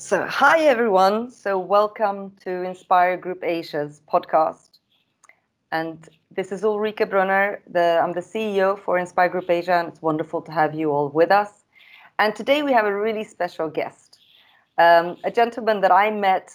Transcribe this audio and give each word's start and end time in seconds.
So, 0.00 0.24
hi 0.26 0.60
everyone. 0.60 1.30
So, 1.30 1.58
welcome 1.58 2.32
to 2.44 2.62
Inspire 2.62 3.18
Group 3.18 3.44
Asia's 3.44 4.00
podcast. 4.10 4.78
And 5.72 6.08
this 6.34 6.52
is 6.52 6.64
Ulrika 6.64 7.04
Brunner. 7.04 7.60
The, 7.70 8.00
I'm 8.02 8.14
the 8.14 8.22
CEO 8.22 8.78
for 8.78 8.96
Inspire 8.96 9.28
Group 9.28 9.50
Asia, 9.50 9.74
and 9.74 9.88
it's 9.88 10.00
wonderful 10.00 10.40
to 10.40 10.52
have 10.52 10.74
you 10.74 10.90
all 10.90 11.10
with 11.10 11.30
us. 11.30 11.64
And 12.18 12.34
today 12.34 12.62
we 12.62 12.72
have 12.72 12.86
a 12.86 12.96
really 12.96 13.24
special 13.24 13.68
guest, 13.68 14.18
um, 14.78 15.18
a 15.22 15.30
gentleman 15.30 15.82
that 15.82 15.92
I 15.92 16.10
met 16.10 16.50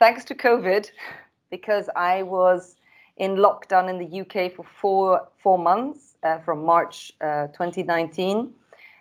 thanks 0.00 0.24
to 0.24 0.34
COVID, 0.34 0.90
because 1.52 1.88
I 1.94 2.24
was 2.24 2.74
in 3.18 3.36
lockdown 3.36 3.88
in 3.88 3.98
the 3.98 4.20
UK 4.22 4.52
for 4.52 4.64
four 4.64 5.28
four 5.40 5.58
months 5.58 6.16
uh, 6.24 6.38
from 6.38 6.64
March 6.64 7.12
uh, 7.20 7.46
2019 7.46 8.52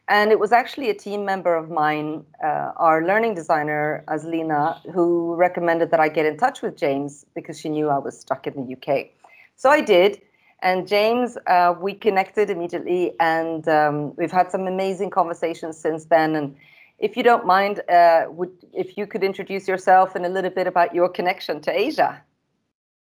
and 0.09 0.31
it 0.31 0.39
was 0.39 0.51
actually 0.51 0.89
a 0.89 0.93
team 0.93 1.25
member 1.25 1.55
of 1.55 1.69
mine, 1.69 2.23
uh, 2.43 2.71
our 2.77 3.05
learning 3.05 3.35
designer, 3.35 4.03
Azlina, 4.07 4.79
who 4.93 5.35
recommended 5.35 5.91
that 5.91 5.99
I 5.99 6.07
get 6.07 6.25
in 6.25 6.37
touch 6.37 6.61
with 6.61 6.77
James 6.77 7.25
because 7.35 7.59
she 7.59 7.67
knew 7.67 7.89
I 7.89 7.97
was 7.97 8.17
stuck 8.19 8.47
in 8.47 8.53
the 8.55 8.75
UK. 8.75 9.07
So 9.57 9.69
I 9.69 9.81
did. 9.81 10.21
And 10.61 10.87
James, 10.87 11.37
uh, 11.45 11.75
we 11.79 11.93
connected 11.93 12.49
immediately, 12.49 13.13
and 13.19 13.67
um, 13.67 14.15
we've 14.15 14.31
had 14.31 14.49
some 14.49 14.65
amazing 14.65 15.11
conversations 15.11 15.77
since 15.77 16.05
then. 16.05 16.35
And 16.35 16.55
if 16.97 17.15
you 17.15 17.21
don't 17.21 17.45
mind, 17.45 17.81
uh, 17.89 18.25
would 18.29 18.51
if 18.73 18.97
you 18.97 19.05
could 19.05 19.23
introduce 19.23 19.67
yourself 19.67 20.15
and 20.15 20.25
a 20.25 20.29
little 20.29 20.49
bit 20.49 20.65
about 20.65 20.95
your 20.95 21.09
connection 21.09 21.61
to 21.61 21.71
Asia. 21.71 22.23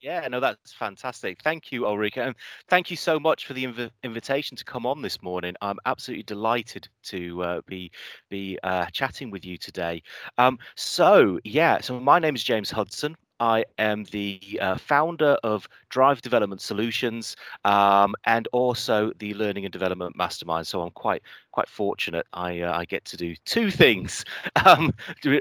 Yeah, 0.02 0.28
no, 0.30 0.40
that's 0.40 0.74
fantastic. 0.74 1.42
Thank 1.44 1.72
you, 1.72 1.86
Ulrika, 1.86 2.24
and 2.24 2.36
thank 2.70 2.90
you 2.90 2.98
so 2.98 3.20
much 3.20 3.46
for 3.46 3.54
the 3.54 3.66
inv- 3.66 3.92
invitation 4.04 4.58
to 4.58 4.66
come 4.66 4.86
on 4.88 5.04
this 5.04 5.22
morning. 5.22 5.54
I'm 5.62 5.78
absolutely 5.86 6.24
delighted 6.24 6.90
to 7.04 7.44
uh, 7.44 7.62
be 7.68 7.92
be 8.30 8.58
uh, 8.64 8.88
chatting 8.88 9.30
with 9.30 9.46
you 9.46 9.58
today. 9.60 10.02
Um, 10.40 10.58
so 10.76 11.40
yeah, 11.44 11.82
so 11.82 12.00
my 12.00 12.18
name 12.18 12.34
is 12.36 12.44
James 12.44 12.72
Hudson. 12.72 13.16
I 13.42 13.66
am 13.80 14.06
the 14.06 14.60
uh, 14.62 14.78
founder 14.78 15.38
of 15.44 15.68
Drive 15.90 16.22
Development 16.22 16.62
Solutions 16.62 17.36
um, 17.66 18.16
and 18.26 18.48
also 18.54 19.12
the 19.20 19.34
Learning 19.34 19.66
and 19.66 19.74
Development 19.74 20.16
Mastermind. 20.16 20.68
So 20.68 20.82
I'm 20.82 20.92
quite 20.92 21.24
quite 21.52 21.70
fortunate. 21.70 22.28
I 22.34 22.62
uh, 22.62 22.78
I 22.78 22.86
get 22.86 23.06
to 23.06 23.18
do 23.18 23.36
two 23.46 23.72
things 23.72 24.26
um, 24.66 24.94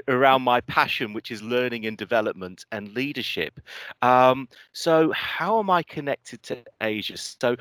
around 0.07 0.41
my 0.43 0.61
passion, 0.61 1.13
which 1.13 1.31
is 1.31 1.41
learning 1.43 1.85
and 1.85 1.97
development 1.97 2.65
and 2.71 2.93
leadership. 2.93 3.59
Um, 4.01 4.49
so 4.73 5.11
how 5.11 5.59
am 5.59 5.69
I 5.69 5.83
connected 5.83 6.43
to 6.43 6.63
Asia? 6.81 7.17
So 7.17 7.55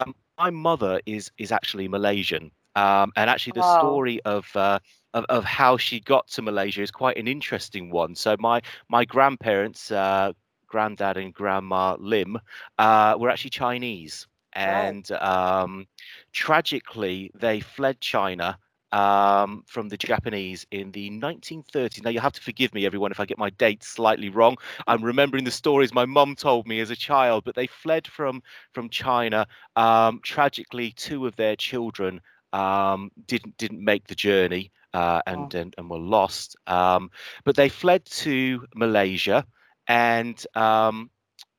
um, 0.00 0.14
my 0.38 0.50
mother 0.50 1.00
is 1.06 1.30
is 1.38 1.52
actually 1.52 1.88
Malaysian. 1.88 2.50
Um, 2.74 3.12
and 3.16 3.28
actually, 3.28 3.52
the 3.52 3.62
Wow. 3.62 3.62
story 3.62 4.20
of 4.24 4.46
uh, 4.56 4.78
of, 5.14 5.24
of 5.28 5.44
how 5.44 5.76
she 5.76 6.00
got 6.00 6.28
to 6.28 6.42
Malaysia 6.42 6.82
is 6.82 6.90
quite 6.90 7.16
an 7.16 7.28
interesting 7.28 7.90
one. 7.90 8.14
So 8.14 8.36
my 8.38 8.62
my 8.88 9.04
grandparents, 9.04 9.90
uh, 9.90 10.32
granddad 10.66 11.16
and 11.16 11.32
grandma 11.32 11.96
Lim, 11.98 12.38
uh, 12.78 13.16
were 13.18 13.30
actually 13.30 13.50
Chinese, 13.50 14.26
and 14.52 15.10
um, 15.12 15.86
tragically 16.32 17.30
they 17.34 17.60
fled 17.60 18.00
China. 18.00 18.58
Um, 18.94 19.64
from 19.66 19.88
the 19.88 19.96
Japanese 19.96 20.66
in 20.70 20.92
the 20.92 21.08
1930s. 21.08 22.04
Now, 22.04 22.10
you 22.10 22.20
have 22.20 22.34
to 22.34 22.42
forgive 22.42 22.74
me, 22.74 22.84
everyone, 22.84 23.10
if 23.10 23.20
I 23.20 23.24
get 23.24 23.38
my 23.38 23.48
dates 23.48 23.88
slightly 23.88 24.28
wrong. 24.28 24.58
I'm 24.86 25.02
remembering 25.02 25.44
the 25.44 25.50
stories 25.50 25.94
my 25.94 26.04
mum 26.04 26.36
told 26.36 26.66
me 26.68 26.78
as 26.78 26.90
a 26.90 26.94
child, 26.94 27.44
but 27.44 27.54
they 27.54 27.66
fled 27.66 28.06
from 28.06 28.42
from 28.74 28.90
China. 28.90 29.46
Um, 29.76 30.20
tragically, 30.22 30.92
two 30.92 31.26
of 31.26 31.36
their 31.36 31.56
children 31.56 32.20
um, 32.52 33.10
didn't 33.26 33.56
didn't 33.56 33.84
make 33.84 34.06
the 34.08 34.14
journey 34.14 34.70
uh, 34.94 35.22
Oh, 35.26 35.26
and, 35.26 35.52
and 35.54 35.74
and 35.78 35.90
were 35.90 35.98
lost. 35.98 36.56
Um, 36.66 37.10
but 37.44 37.56
they 37.56 37.68
fled 37.68 38.04
to 38.06 38.66
Malaysia, 38.74 39.44
and 39.86 40.44
um, 40.54 41.10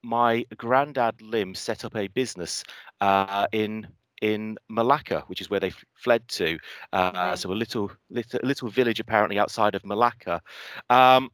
my 0.04 0.46
granddad 0.58 1.22
Lim 1.22 1.56
set 1.56 1.86
up 1.86 1.96
a 1.96 2.08
business 2.08 2.64
uh, 3.02 3.36
in 3.52 3.88
in 4.22 4.58
Malacca, 4.70 5.24
which 5.28 5.42
is 5.42 5.50
where 5.50 5.60
they 5.60 5.68
f- 5.68 5.84
fled 5.96 6.28
to. 6.30 6.58
Uh, 6.94 7.22
right. 7.22 7.36
so 7.36 7.52
a 7.52 7.54
little, 7.54 7.92
little 8.10 8.40
little 8.44 8.70
village 8.70 9.00
apparently 9.00 9.40
outside 9.40 9.76
of 9.76 9.86
Malacca, 9.86 10.42
um, 10.90 11.30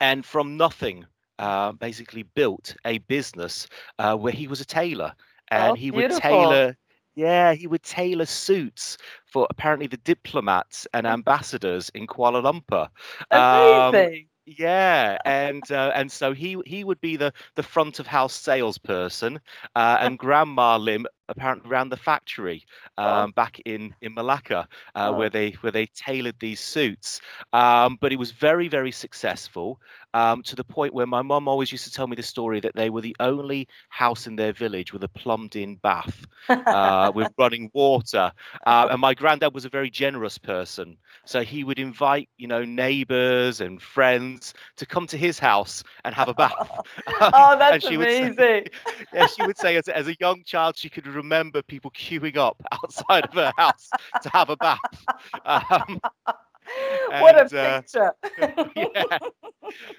and 0.00 0.24
from 0.24 0.56
nothing. 0.56 1.06
Uh, 1.38 1.72
basically 1.72 2.22
built 2.22 2.76
a 2.84 2.98
business 2.98 3.66
uh, 3.98 4.14
where 4.16 4.32
he 4.32 4.46
was 4.48 4.60
a 4.60 4.64
tailor 4.64 5.14
Oh, 5.56 5.76
and 5.76 5.78
he 5.78 5.90
would 5.90 6.08
beautiful. 6.08 6.64
tailor 6.68 6.76
yeah 7.18 7.54
he 7.54 7.66
would 7.66 7.82
tailor 7.82 8.26
suits 8.26 8.98
for 9.26 9.46
apparently 9.50 9.86
the 9.88 9.98
diplomats 9.98 10.86
and 10.94 11.06
ambassadors 11.06 11.90
in 11.94 12.06
Kuala 12.06 12.42
Lumpur 12.42 12.88
um, 13.36 14.08
Amazing. 14.08 14.28
yeah 14.46 15.18
and 15.26 15.70
uh, 15.72 15.92
and 15.94 16.10
so 16.10 16.32
he 16.32 16.56
he 16.66 16.84
would 16.84 17.00
be 17.00 17.16
the 17.16 17.32
the 17.56 17.62
front 17.62 18.00
of 18.00 18.06
house 18.06 18.34
salesperson 18.34 19.40
uh, 19.76 19.98
and 20.00 20.18
grandma 20.18 20.76
Lim 20.76 21.06
apparently 21.28 21.70
around 21.70 21.88
the 21.90 21.96
factory 21.96 22.64
Oh, 22.96 23.24
um, 23.24 23.30
back 23.32 23.60
in 23.64 23.94
in 24.00 24.14
Malacca 24.14 24.66
uh, 24.94 25.12
where 25.12 25.26
oh. 25.26 25.30
they 25.30 25.50
where 25.60 25.72
they 25.72 25.86
tailored 25.86 26.36
these 26.40 26.60
suits 26.60 27.20
um, 27.52 27.98
but 28.00 28.12
it 28.12 28.18
was 28.18 28.32
very 28.32 28.68
very 28.68 28.92
successful 28.92 29.80
um, 30.14 30.42
to 30.42 30.56
the 30.56 30.64
point 30.64 30.94
where 30.94 31.06
my 31.06 31.22
mum 31.22 31.48
always 31.48 31.70
used 31.70 31.84
to 31.84 31.92
tell 31.92 32.06
me 32.06 32.16
the 32.16 32.22
story 32.22 32.60
that 32.60 32.74
they 32.74 32.90
were 32.90 33.00
the 33.00 33.16
only 33.20 33.68
house 33.88 34.26
in 34.26 34.36
their 34.36 34.52
village 34.52 34.92
with 34.92 35.04
a 35.04 35.08
plumbed 35.08 35.56
in 35.56 35.76
bath 35.76 36.26
uh, 36.48 37.12
with 37.14 37.28
running 37.38 37.70
water. 37.74 38.32
Uh, 38.66 38.88
and 38.90 39.00
my 39.00 39.14
granddad 39.14 39.54
was 39.54 39.64
a 39.64 39.68
very 39.68 39.90
generous 39.90 40.38
person. 40.38 40.96
So 41.24 41.42
he 41.42 41.64
would 41.64 41.78
invite, 41.78 42.28
you 42.38 42.46
know, 42.48 42.64
neighbors 42.64 43.60
and 43.60 43.80
friends 43.80 44.54
to 44.76 44.86
come 44.86 45.06
to 45.08 45.16
his 45.16 45.38
house 45.38 45.82
and 46.04 46.14
have 46.14 46.28
a 46.28 46.34
bath. 46.34 46.70
Oh, 47.20 47.52
and 47.52 47.60
that's 47.60 47.84
she 47.86 47.96
would 47.96 48.10
say, 48.10 48.28
amazing. 48.28 48.66
yeah, 49.12 49.26
she 49.26 49.44
would 49.44 49.58
say 49.58 49.76
as, 49.76 49.88
as 49.88 50.08
a 50.08 50.14
young 50.20 50.42
child, 50.44 50.76
she 50.76 50.88
could 50.88 51.06
remember 51.18 51.62
people 51.62 51.90
queuing 51.92 52.36
up 52.36 52.62
outside 52.72 53.26
of 53.26 53.34
her 53.34 53.52
house 53.58 53.94
to 54.22 54.30
have 54.30 54.50
a 54.50 54.56
bath. 54.56 55.06
Um, 55.44 56.00
What 57.18 57.36
a 57.38 57.46
and 57.46 57.54
uh, 57.54 57.82
picture. 57.82 58.12
yeah, 58.74 59.18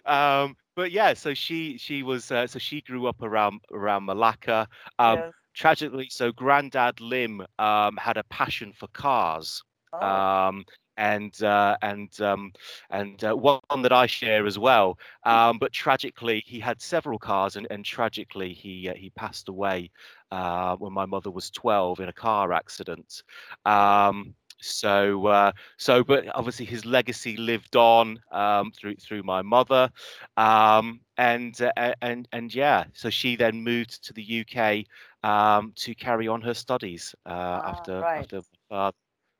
um, 0.05 0.55
but 0.75 0.91
yeah, 0.91 1.13
so 1.13 1.33
she 1.33 1.77
she 1.77 2.03
was 2.03 2.31
uh, 2.31 2.47
so 2.47 2.59
she 2.59 2.81
grew 2.81 3.07
up 3.07 3.21
around 3.21 3.61
around 3.71 4.05
Malacca. 4.05 4.67
Um, 4.99 5.23
Yes. 5.23 5.33
tragically, 5.55 6.07
so 6.09 6.31
Granddad 6.31 6.99
Lim 7.01 7.45
um, 7.59 7.97
had 7.97 8.17
a 8.17 8.23
passion 8.23 8.73
for 8.73 8.87
cars. 8.87 9.63
Oh, 9.93 10.23
Um, 10.47 10.65
and 10.99 11.41
uh, 11.41 11.77
and 11.81 12.19
um, 12.21 12.51
and 12.91 13.23
uh, 13.23 13.33
one 13.33 13.81
that 13.81 13.93
I 13.93 14.05
share 14.05 14.45
as 14.45 14.59
well. 14.59 14.99
Um, 15.23 15.57
but 15.57 15.71
tragically, 15.71 16.43
he 16.45 16.59
had 16.59 16.81
several 16.81 17.17
cars, 17.17 17.55
and, 17.55 17.65
and 17.71 17.83
tragically, 17.83 18.53
he 18.53 18.89
uh, 18.89 18.93
he 18.93 19.09
passed 19.11 19.49
away 19.49 19.89
uh, 20.31 20.75
when 20.75 20.93
my 20.93 21.05
mother 21.05 21.31
was 21.31 21.49
12 21.49 22.01
in 22.01 22.09
a 22.09 22.13
car 22.13 22.53
accident. 22.53 23.23
Um, 23.65 24.35
so 24.61 25.27
uh, 25.27 25.53
so, 25.77 26.03
but 26.03 26.25
obviously 26.35 26.65
his 26.65 26.85
legacy 26.85 27.37
lived 27.37 27.77
on 27.77 28.19
um, 28.31 28.71
through 28.71 28.97
through 28.97 29.23
my 29.23 29.41
mother, 29.41 29.89
um, 30.35 30.99
and 31.17 31.59
uh, 31.61 31.93
and 32.01 32.27
and 32.33 32.53
yeah. 32.53 32.83
So 32.93 33.09
she 33.09 33.37
then 33.37 33.63
moved 33.63 34.03
to 34.03 34.13
the 34.13 34.45
UK 34.45 34.85
um, 35.23 35.71
to 35.77 35.95
carry 35.95 36.27
on 36.27 36.41
her 36.41 36.53
studies 36.53 37.15
uh, 37.25 37.29
ah, 37.31 37.69
after 37.69 37.99
right. 38.01 38.19
after 38.19 38.41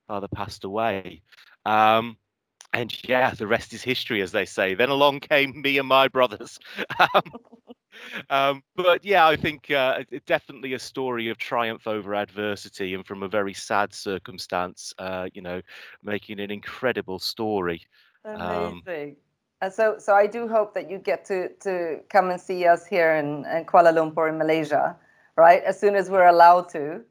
father, 0.10 0.28
passed 0.28 0.66
away. 0.66 1.22
Um, 1.66 2.18
and 2.74 2.92
yeah, 3.08 3.32
the 3.32 3.48
rest 3.48 3.74
is 3.74 3.82
history, 3.82 4.22
as 4.22 4.32
they 4.32 4.46
say. 4.46 4.74
Then 4.74 4.90
along 4.90 5.22
came 5.22 5.62
me 5.62 5.78
and 5.78 5.88
my 5.88 6.10
brothers. 6.10 6.60
Um, 8.30 8.64
but 8.78 9.04
yeah, 9.04 9.28
I 9.28 9.36
think 9.36 9.70
uh, 9.72 10.04
definitely 10.26 10.74
a 10.74 10.80
story 10.80 11.28
of 11.28 11.38
triumph 11.38 11.86
over 11.86 12.16
adversity, 12.16 12.94
and 12.94 13.06
from 13.06 13.24
a 13.24 13.28
very 13.28 13.54
sad 13.54 13.94
circumstance, 13.94 14.94
uh, 15.00 15.28
you 15.34 15.42
know, 15.42 15.62
making 16.02 16.40
an 16.40 16.50
incredible 16.50 17.20
story. 17.20 17.82
Um, 18.24 18.82
Amazing. 18.86 19.18
And 19.62 19.74
so, 19.74 19.96
so 19.98 20.14
I 20.14 20.28
do 20.28 20.48
hope 20.48 20.74
that 20.76 20.90
you 20.90 20.98
get 20.98 21.26
to 21.26 21.50
to 21.62 22.00
come 22.10 22.30
and 22.30 22.40
see 22.40 22.66
us 22.66 22.86
here 22.86 23.16
in, 23.16 23.46
in 23.46 23.66
Kuala 23.66 23.92
Lumpur 23.94 24.30
in 24.30 24.38
Malaysia, 24.38 24.96
right? 25.36 25.62
As 25.64 25.78
soon 25.78 25.96
as 25.96 26.10
we're 26.10 26.28
allowed 26.28 26.70
to. 26.70 27.02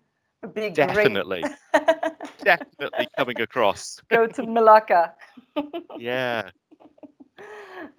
Definitely, 0.73 1.43
definitely 2.57 3.09
coming 3.17 3.41
across. 3.41 4.01
Go 4.09 4.27
to 4.27 4.47
Malacca. 4.47 5.15
Yeah, 5.99 6.51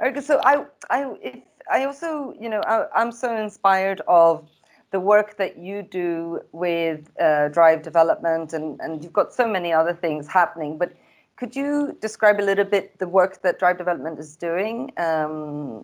Okay, 0.04 0.22
so 0.22 0.40
I, 0.44 0.66
I, 0.90 1.14
if, 1.22 1.36
I 1.72 1.84
also, 1.86 2.34
you 2.40 2.50
know, 2.50 2.62
I, 2.62 2.86
I'm 2.96 3.12
so 3.12 3.36
inspired 3.36 4.02
of 4.08 4.48
the 4.92 5.00
work 5.00 5.38
that 5.38 5.58
you 5.58 5.84
do 5.84 6.40
with 6.52 7.10
uh, 7.20 7.50
Drive 7.50 7.84
Development, 7.84 8.54
and 8.54 8.80
and 8.82 9.04
you've 9.04 9.14
got 9.14 9.34
so 9.34 9.48
many 9.48 9.72
other 9.72 9.94
things 9.94 10.28
happening. 10.28 10.78
But 10.78 10.94
could 11.36 11.56
you 11.56 11.98
describe 12.02 12.40
a 12.40 12.44
little 12.44 12.66
bit 12.66 12.98
the 12.98 13.08
work 13.08 13.42
that 13.44 13.60
Drive 13.60 13.78
Development 13.78 14.20
is 14.20 14.36
doing? 14.36 14.88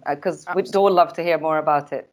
Because 0.09 0.45
we'd 0.56 0.75
all 0.75 0.91
love 0.91 1.13
to 1.13 1.23
hear 1.23 1.38
more 1.38 1.57
about 1.57 1.94
it. 1.94 2.09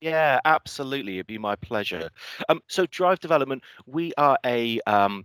Yeah, 0.00 0.40
absolutely. 0.44 1.14
It'd 1.14 1.26
be 1.26 1.38
my 1.38 1.56
pleasure. 1.56 2.10
Um, 2.48 2.60
so 2.68 2.84
Drive 2.86 3.20
Development, 3.20 3.62
we 3.86 4.12
are 4.18 4.36
a 4.44 4.80
um, 4.86 5.24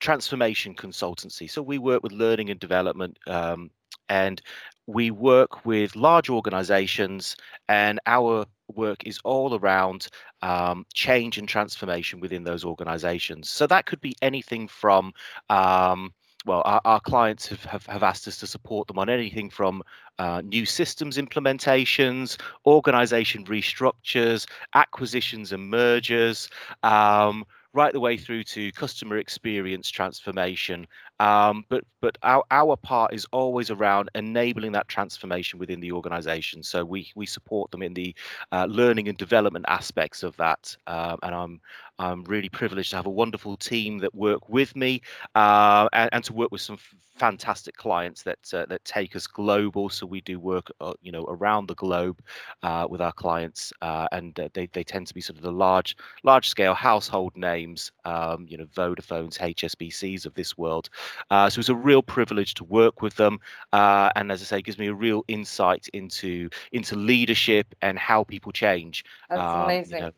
transformation 0.00 0.74
consultancy. 0.74 1.48
So 1.48 1.62
we 1.62 1.78
work 1.78 2.02
with 2.02 2.12
learning 2.12 2.50
and 2.50 2.58
development 2.58 3.18
um, 3.26 3.70
and 4.08 4.42
we 4.86 5.10
work 5.10 5.64
with 5.64 5.94
large 5.94 6.28
organizations 6.28 7.36
and 7.68 8.00
our 8.06 8.44
work 8.74 9.06
is 9.06 9.20
all 9.24 9.58
around 9.58 10.08
um, 10.42 10.84
change 10.94 11.38
and 11.38 11.48
transformation 11.48 12.20
within 12.20 12.44
those 12.44 12.64
organizations 12.64 13.48
so 13.48 13.66
that 13.66 13.86
could 13.86 14.00
be 14.00 14.14
anything 14.22 14.66
from 14.66 15.12
um, 15.48 16.12
well, 16.46 16.62
our, 16.64 16.80
our 16.84 17.00
clients 17.00 17.46
have, 17.48 17.64
have, 17.64 17.84
have, 17.86 18.02
asked 18.02 18.26
us 18.26 18.38
to 18.38 18.46
support 18.46 18.88
them 18.88 18.98
on 18.98 19.10
anything 19.10 19.50
from 19.50 19.82
uh, 20.18 20.40
new 20.42 20.64
systems 20.64 21.18
implementations, 21.18 22.40
organization 22.64 23.44
restructures, 23.44 24.46
acquisitions 24.74 25.52
and 25.52 25.68
mergers, 25.68 26.48
um, 26.82 27.44
right 27.72 27.92
the 27.92 28.00
way 28.00 28.16
through 28.16 28.42
to 28.42 28.72
customer 28.72 29.18
experience 29.18 29.90
transformation. 29.90 30.86
Um, 31.20 31.64
but 31.68 31.84
but 32.00 32.16
our, 32.22 32.42
our 32.50 32.76
part 32.76 33.12
is 33.12 33.26
always 33.32 33.70
around 33.70 34.10
enabling 34.14 34.72
that 34.72 34.88
transformation 34.88 35.58
within 35.58 35.80
the 35.80 35.92
organization. 35.92 36.62
So 36.62 36.84
we 36.84 37.10
we 37.14 37.26
support 37.26 37.70
them 37.70 37.82
in 37.82 37.94
the 37.94 38.14
uh, 38.52 38.66
learning 38.68 39.08
and 39.08 39.18
development 39.18 39.66
aspects 39.68 40.22
of 40.22 40.36
that. 40.38 40.76
Um, 40.86 41.18
and 41.22 41.34
I'm 41.34 41.60
I'm 42.00 42.24
really 42.24 42.48
privileged 42.48 42.90
to 42.90 42.96
have 42.96 43.06
a 43.06 43.10
wonderful 43.10 43.58
team 43.58 43.98
that 43.98 44.14
work 44.14 44.48
with 44.48 44.74
me 44.74 45.02
uh, 45.34 45.88
and, 45.92 46.08
and, 46.12 46.24
to 46.24 46.32
work 46.32 46.50
with 46.50 46.62
some 46.62 46.78
fantastic 47.16 47.76
clients 47.76 48.22
that 48.22 48.38
uh, 48.54 48.64
that 48.70 48.82
take 48.86 49.14
us 49.14 49.26
global. 49.26 49.90
So 49.90 50.06
we 50.06 50.22
do 50.22 50.40
work, 50.40 50.68
uh, 50.80 50.94
you 51.02 51.12
know, 51.12 51.26
around 51.28 51.66
the 51.66 51.74
globe 51.74 52.22
uh, 52.62 52.86
with 52.88 53.02
our 53.02 53.12
clients, 53.12 53.70
uh, 53.82 54.08
and 54.12 54.38
uh, 54.40 54.48
they 54.54 54.66
they 54.72 54.82
tend 54.82 55.08
to 55.08 55.14
be 55.14 55.20
sort 55.20 55.36
of 55.36 55.42
the 55.42 55.52
large 55.52 55.94
large 56.22 56.48
scale 56.48 56.72
household 56.72 57.36
names, 57.36 57.92
um, 58.06 58.46
you 58.48 58.56
know, 58.56 58.64
Vodafones, 58.64 59.38
HSBCs 59.38 60.24
of 60.24 60.32
this 60.32 60.56
world. 60.56 60.88
so 61.30 61.58
it's 61.58 61.68
a 61.68 61.74
real 61.74 62.02
privilege 62.02 62.54
to 62.54 62.64
work 62.64 63.02
with 63.02 63.16
them, 63.16 63.38
and 63.74 64.32
as 64.32 64.40
I 64.40 64.44
say, 64.46 64.58
it 64.60 64.64
gives 64.64 64.78
me 64.78 64.86
a 64.86 64.94
real 64.94 65.22
insight 65.28 65.86
into 65.92 66.48
into 66.72 66.96
leadership 66.96 67.74
and 67.82 67.98
how 67.98 68.24
people 68.24 68.52
change. 68.52 69.04
That's 69.28 69.40
um, 69.42 69.64
amazing. 69.64 69.98
You 69.98 70.04
know, 70.06 70.12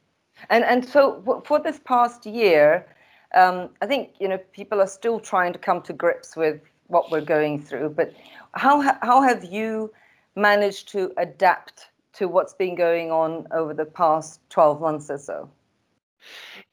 and 0.51 0.65
and 0.65 0.85
so 0.85 1.43
for 1.47 1.59
this 1.61 1.81
past 1.85 2.27
year, 2.27 2.87
um, 3.35 3.71
I 3.81 3.87
think 3.87 4.11
you 4.21 4.29
know 4.29 4.39
people 4.53 4.81
are 4.81 4.87
still 4.87 5.21
trying 5.21 5.53
to 5.53 5.59
come 5.59 5.83
to 5.83 5.93
grips 5.93 6.37
with 6.37 6.61
what 6.89 7.11
we're 7.11 7.25
going 7.25 7.61
through. 7.63 7.91
But 7.91 8.13
how 8.55 8.81
how 9.03 9.23
have 9.23 9.45
you 9.45 9.93
managed 10.37 10.89
to 10.89 11.13
adapt 11.17 11.89
to 12.15 12.29
what's 12.29 12.55
been 12.55 12.75
going 12.75 13.11
on 13.11 13.47
over 13.53 13.75
the 13.75 13.85
past 13.85 14.41
twelve 14.51 14.81
months 14.81 15.11
or 15.11 15.19
so? 15.19 15.51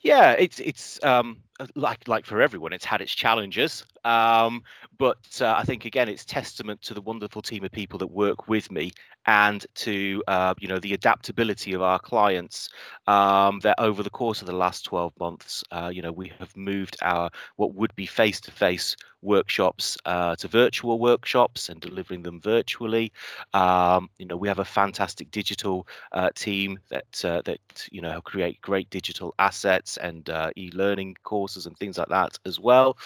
Yeah, 0.01 0.31
it's 0.31 0.59
it's 0.59 1.03
um, 1.03 1.37
like 1.75 2.07
like 2.07 2.25
for 2.25 2.41
everyone, 2.41 2.73
it's 2.73 2.85
had 2.85 3.01
its 3.01 3.13
challenges. 3.13 3.85
Um, 4.03 4.63
but 4.97 5.41
uh, 5.41 5.55
I 5.57 5.63
think 5.63 5.85
again, 5.85 6.07
it's 6.07 6.25
testament 6.25 6.81
to 6.83 6.93
the 6.93 7.01
wonderful 7.01 7.41
team 7.41 7.63
of 7.63 7.71
people 7.71 7.99
that 7.99 8.07
work 8.07 8.47
with 8.47 8.71
me 8.71 8.91
and 9.29 9.67
to 9.75 10.23
uh, 10.27 10.55
you 10.59 10.67
know 10.67 10.79
the 10.79 10.93
adaptability 10.95 11.73
of 11.73 11.81
our 11.83 11.99
clients. 11.99 12.69
Um, 13.07 13.59
that 13.61 13.75
over 13.79 14.03
the 14.03 14.09
course 14.09 14.41
of 14.41 14.47
the 14.47 14.53
last 14.55 14.85
12 14.85 15.13
months, 15.19 15.63
uh, 15.71 15.91
you 15.93 16.01
know, 16.01 16.11
we 16.11 16.31
have 16.39 16.55
moved 16.55 16.97
our 17.03 17.29
what 17.57 17.73
would 17.75 17.95
be 17.95 18.05
face-to-face 18.05 18.95
workshops 19.21 19.97
uh, 20.05 20.35
to 20.37 20.47
virtual 20.47 20.99
workshops 20.99 21.69
and 21.69 21.81
delivering 21.81 22.23
them 22.23 22.39
virtually. 22.41 23.11
Um, 23.53 24.09
you 24.17 24.25
know, 24.25 24.37
we 24.37 24.47
have 24.47 24.59
a 24.59 24.65
fantastic 24.65 25.31
digital 25.31 25.87
uh, 26.11 26.29
team 26.35 26.79
that 26.89 27.25
uh, 27.25 27.41
that 27.45 27.59
you 27.91 28.01
know 28.01 28.21
create 28.21 28.61
great 28.61 28.89
digital 28.89 29.33
assets 29.39 29.97
and 29.97 30.29
uh, 30.29 30.49
e-learning 30.57 31.15
courses 31.23 31.65
and 31.67 31.77
things 31.77 31.97
like 31.97 32.09
that 32.09 32.37
as 32.45 32.59
well. 32.59 32.97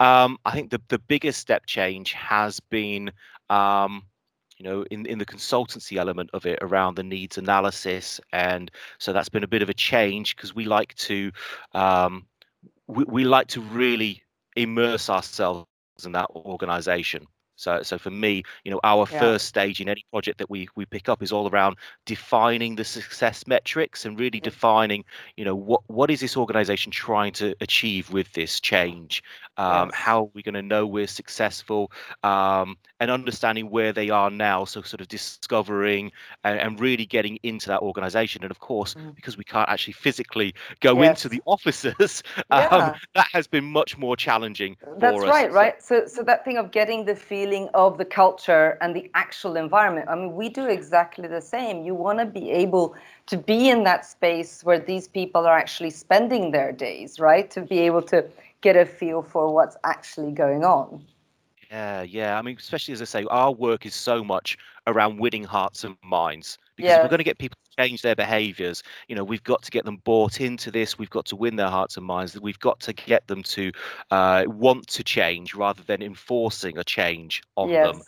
Um, 0.00 0.38
I 0.44 0.52
think 0.52 0.70
the 0.70 0.80
the 0.88 0.98
biggest 0.98 1.40
step 1.40 1.66
change 1.66 2.12
has 2.12 2.60
been 2.60 3.12
um, 3.50 4.02
you 4.56 4.64
know 4.64 4.84
in 4.90 5.06
in 5.06 5.18
the 5.18 5.26
consultancy 5.26 5.96
element 5.96 6.30
of 6.32 6.46
it 6.46 6.58
around 6.62 6.96
the 6.96 7.02
needs 7.02 7.38
analysis 7.38 8.20
and 8.32 8.70
so 8.98 9.12
that's 9.12 9.28
been 9.28 9.44
a 9.44 9.48
bit 9.48 9.62
of 9.62 9.68
a 9.68 9.74
change 9.74 10.36
because 10.36 10.54
we 10.54 10.64
like 10.64 10.94
to 10.94 11.30
um, 11.72 12.26
we, 12.86 13.04
we 13.04 13.24
like 13.24 13.46
to 13.48 13.60
really 13.60 14.22
immerse 14.56 15.10
ourselves 15.10 15.66
in 16.04 16.12
that 16.12 16.30
organization 16.34 17.26
so, 17.56 17.82
so 17.82 17.98
for 17.98 18.10
me, 18.10 18.42
you 18.64 18.70
know, 18.70 18.80
our 18.84 19.06
yeah. 19.10 19.18
first 19.18 19.46
stage 19.46 19.80
in 19.80 19.88
any 19.88 20.04
project 20.10 20.38
that 20.38 20.50
we 20.50 20.68
we 20.76 20.84
pick 20.84 21.08
up 21.08 21.22
is 21.22 21.32
all 21.32 21.48
around 21.48 21.76
defining 22.04 22.76
the 22.76 22.84
success 22.84 23.46
metrics 23.46 24.04
and 24.04 24.18
really 24.20 24.40
defining, 24.40 25.04
you 25.36 25.44
know, 25.44 25.54
what 25.54 25.80
what 25.86 26.10
is 26.10 26.20
this 26.20 26.36
organization 26.36 26.92
trying 26.92 27.32
to 27.32 27.54
achieve 27.60 28.10
with 28.12 28.30
this 28.34 28.60
change? 28.60 29.22
Um, 29.56 29.88
yes. 29.88 29.98
How 29.98 30.24
are 30.24 30.30
we 30.34 30.42
going 30.42 30.54
to 30.54 30.62
know 30.62 30.86
we're 30.86 31.06
successful? 31.06 31.90
Um, 32.22 32.76
and 33.00 33.10
understanding 33.10 33.70
where 33.70 33.92
they 33.92 34.10
are 34.10 34.30
now. 34.30 34.64
So, 34.64 34.82
sort 34.82 35.00
of 35.00 35.08
discovering 35.08 36.12
and, 36.44 36.58
and 36.58 36.80
really 36.80 37.06
getting 37.06 37.38
into 37.42 37.68
that 37.68 37.80
organization. 37.80 38.42
And 38.42 38.50
of 38.50 38.60
course, 38.60 38.94
mm. 38.94 39.14
because 39.14 39.36
we 39.36 39.44
can't 39.44 39.68
actually 39.68 39.94
physically 39.94 40.54
go 40.80 41.02
yes. 41.02 41.24
into 41.24 41.28
the 41.28 41.42
offices, 41.46 42.22
um, 42.50 42.60
yeah. 42.70 42.94
that 43.14 43.28
has 43.32 43.46
been 43.46 43.64
much 43.64 43.96
more 43.96 44.16
challenging. 44.16 44.76
That's 44.98 45.22
right, 45.22 45.50
right. 45.50 45.82
So, 45.82 46.06
so 46.06 46.22
that 46.24 46.44
thing 46.44 46.58
of 46.58 46.70
getting 46.70 47.04
the 47.04 47.16
feeling 47.16 47.45
feeling 47.46 47.68
of 47.74 47.98
the 47.98 48.04
culture 48.04 48.76
and 48.80 48.94
the 48.94 49.10
actual 49.14 49.56
environment. 49.56 50.08
I 50.08 50.16
mean, 50.16 50.34
we 50.34 50.48
do 50.48 50.66
exactly 50.66 51.28
the 51.28 51.40
same. 51.40 51.84
You 51.84 51.94
want 51.94 52.18
to 52.18 52.26
be 52.26 52.50
able 52.50 52.94
to 53.26 53.36
be 53.36 53.68
in 53.68 53.84
that 53.84 54.04
space 54.04 54.64
where 54.64 54.78
these 54.78 55.06
people 55.08 55.46
are 55.46 55.56
actually 55.56 55.90
spending 55.90 56.50
their 56.50 56.72
days, 56.72 57.20
right? 57.20 57.48
To 57.52 57.60
be 57.60 57.78
able 57.80 58.02
to 58.02 58.24
get 58.62 58.76
a 58.76 58.84
feel 58.84 59.22
for 59.22 59.54
what's 59.54 59.76
actually 59.84 60.32
going 60.32 60.64
on. 60.64 61.04
Yeah, 61.70 62.02
yeah. 62.02 62.38
I 62.38 62.42
mean, 62.42 62.56
especially 62.58 62.94
as 62.94 63.02
I 63.02 63.04
say, 63.04 63.24
our 63.30 63.52
work 63.52 63.86
is 63.86 63.94
so 63.94 64.24
much 64.24 64.56
around 64.86 65.18
winning 65.18 65.44
hearts 65.44 65.84
and 65.84 65.96
minds 66.02 66.58
because 66.76 66.90
yeah. 66.90 67.02
we're 67.02 67.08
going 67.08 67.18
to 67.18 67.24
get 67.24 67.38
people 67.38 67.58
change 67.78 68.02
their 68.02 68.16
behaviors. 68.16 68.82
You 69.08 69.16
know, 69.16 69.24
we've 69.24 69.42
got 69.42 69.62
to 69.62 69.70
get 69.70 69.84
them 69.84 69.98
bought 70.04 70.40
into 70.40 70.70
this. 70.70 70.98
We've 70.98 71.10
got 71.10 71.26
to 71.26 71.36
win 71.36 71.56
their 71.56 71.68
hearts 71.68 71.96
and 71.96 72.06
minds. 72.06 72.38
We've 72.40 72.58
got 72.58 72.80
to 72.80 72.92
get 72.92 73.26
them 73.26 73.42
to 73.44 73.72
uh, 74.10 74.44
want 74.46 74.86
to 74.88 75.04
change 75.04 75.54
rather 75.54 75.82
than 75.82 76.02
enforcing 76.02 76.78
a 76.78 76.84
change 76.84 77.42
on 77.56 77.70
yes. 77.70 77.86
them. 77.86 78.02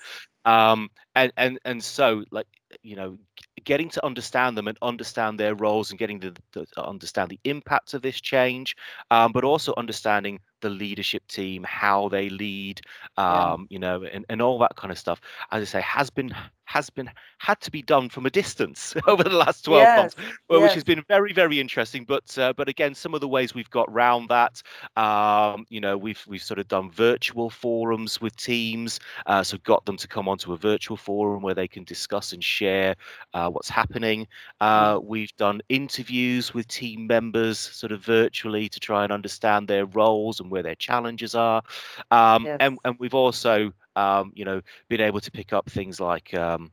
Um, 0.45 0.91
and 1.15 1.33
and 1.37 1.59
and 1.65 1.85
so 1.85 2.25
like 2.31 2.47
you 2.83 2.97
know 2.97 3.19
getting 3.65 3.89
to 3.91 4.07
understand 4.07 4.57
them 4.57 4.69
and 4.69 4.79
understand 4.81 5.39
their 5.39 5.55
roles 5.55 5.91
and 5.91 5.99
getting 5.99 6.21
to, 6.21 6.33
to 6.53 6.67
understand 6.83 7.29
the 7.29 7.41
impact 7.45 7.93
of 7.93 8.03
this 8.03 8.21
change, 8.21 8.77
um, 9.11 9.33
but 9.33 9.45
also 9.45 9.75
understanding 9.77 10.39
the 10.61 10.71
leadership 10.71 11.27
team, 11.29 11.65
how 11.65 12.09
they 12.09 12.29
lead, 12.29 12.81
um, 13.17 13.67
yeah. 13.71 13.75
you 13.75 13.79
know, 13.79 14.03
and, 14.05 14.25
and 14.29 14.43
all 14.43 14.59
that 14.59 14.77
kind 14.77 14.91
of 14.91 14.99
stuff, 14.99 15.21
as 15.51 15.63
I 15.63 15.65
say, 15.65 15.81
has 15.81 16.11
been 16.11 16.35
has 16.69 16.91
been 16.91 17.11
had 17.39 17.59
to 17.63 17.71
be 17.71 17.81
done 17.81 18.11
from 18.11 18.27
a 18.27 18.31
distance 18.31 18.95
over 19.07 19.25
the 19.25 19.31
last 19.31 19.65
12 19.65 19.81
yes. 19.81 19.99
months, 19.99 20.17
well, 20.49 20.61
yes. 20.61 20.69
which 20.69 20.75
has 20.75 20.85
been 20.85 21.03
very, 21.09 21.33
very 21.33 21.59
interesting. 21.59 22.05
But 22.05 22.37
uh, 22.37 22.53
but 22.53 22.69
again, 22.69 22.95
some 22.95 23.15
of 23.15 23.23
the 23.23 23.29
ways 23.29 23.55
we've 23.55 23.71
got 23.71 23.91
round 23.93 24.29
that, 24.29 24.63
um, 24.97 25.65
you 25.71 25.81
know, 25.81 25.97
we've 25.97 26.23
we've 26.29 26.43
sort 26.43 26.59
of 26.59 26.69
done 26.69 26.91
virtual 26.91 27.49
forums 27.49 28.21
with 28.21 28.37
teams, 28.37 29.01
uh, 29.27 29.43
so 29.43 29.57
got 29.65 29.87
them 29.87 29.97
to 29.97 30.07
come 30.07 30.29
onto 30.29 30.53
a 30.53 30.59
virtual 30.59 30.97
forum 30.97 31.43
where 31.43 31.55
they 31.55 31.69
can 31.69 31.85
discuss 31.85 32.33
and 32.35 32.45
share 32.45 32.95
uh, 33.33 33.49
what's 33.49 33.71
happening. 33.71 34.27
Uh, 34.61 35.01
we've 35.03 35.35
done 35.37 35.63
interviews 35.71 36.53
with 36.53 36.69
team 36.69 37.07
members, 37.07 37.59
sort 37.59 37.93
of 37.93 38.05
virtually, 38.05 38.69
to 38.69 38.79
try 38.79 39.05
and 39.05 39.13
understand 39.13 39.69
their 39.69 39.87
roles 39.87 40.39
and 40.39 40.48
and 40.49 40.53
where 40.53 40.63
their 40.63 40.75
challenges 40.77 41.35
are. 41.35 41.63
Um, 42.11 42.47
yes. 42.47 42.57
and, 42.61 42.79
and 42.85 42.97
we've 42.99 43.15
also, 43.15 43.73
um, 43.97 44.33
you 44.35 44.45
know, 44.45 44.61
been 44.89 45.01
able 45.01 45.21
to 45.21 45.31
pick 45.31 45.53
up 45.53 45.71
things 45.71 46.01
like 46.01 46.35
um, 46.35 46.73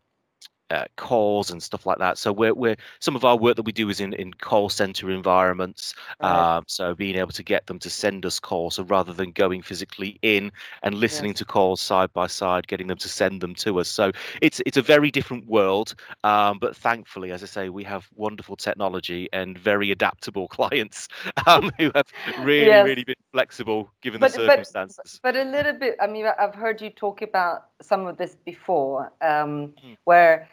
uh, 0.72 0.86
calls 0.98 1.52
and 1.52 1.62
stuff 1.62 1.86
like 1.86 2.00
that. 2.00 2.18
So 2.18 2.32
we're, 2.32 2.54
we're 2.54 2.76
some 3.00 3.16
of 3.16 3.24
our 3.24 3.38
work 3.38 3.56
that 3.56 3.66
we 3.66 3.72
do 3.72 3.90
is 3.90 4.00
in 4.00 4.14
in 4.14 4.34
call 4.34 4.70
center 4.70 5.10
environments. 5.12 5.94
Right. 6.22 6.58
Um, 6.58 6.64
so 6.68 6.96
being 6.96 7.16
able 7.18 7.32
to 7.32 7.44
get 7.44 7.68
them 7.68 7.80
to 7.80 7.90
send 7.90 8.26
us 8.26 8.40
calls, 8.40 8.76
so 8.76 8.84
rather 8.84 9.14
than 9.14 9.32
going 9.32 9.62
physically 9.62 10.18
in 10.22 10.52
and 10.84 10.96
listening 10.96 11.32
yes. 11.32 11.40
to 11.40 11.46
calls 11.46 11.82
side 11.82 12.12
by 12.14 12.28
side, 12.28 12.68
getting 12.68 12.88
them 12.88 12.98
to 12.98 13.10
send 13.10 13.42
them 13.42 13.54
to 13.56 13.80
us. 13.80 13.90
So 13.90 14.12
it's 14.42 14.62
it's 14.66 14.78
a 14.78 14.82
very 14.82 15.12
different 15.12 15.48
world. 15.48 15.96
Um, 16.24 16.58
but 16.60 16.76
thankfully, 16.76 17.32
as 17.32 17.44
I 17.44 17.48
say, 17.48 17.70
we 17.70 17.84
have 17.84 18.08
wonderful 18.16 18.56
technology 18.56 19.30
and 19.34 19.58
very 19.58 19.92
adaptable 19.92 20.48
clients 20.56 21.08
um, 21.46 21.72
who 21.78 21.92
have 21.94 22.08
really 22.40 22.68
yes. 22.68 22.86
really 22.86 23.04
been 23.04 23.16
flexible 23.32 23.92
given 24.02 24.20
but, 24.20 24.34
the 24.34 24.46
circumstances. 24.48 25.20
But, 25.22 25.36
but, 25.36 25.48
a 25.48 25.50
little 25.50 25.74
bit. 25.74 25.96
I 26.02 26.08
mean, 26.08 26.26
I've 26.40 26.56
heard 26.56 26.82
you 26.82 26.90
talk 26.90 27.22
about 27.22 27.66
some 27.82 28.08
of 28.08 28.18
this 28.18 28.36
before, 28.46 29.12
um, 29.22 29.74
hmm. 29.82 29.94
where 30.06 30.48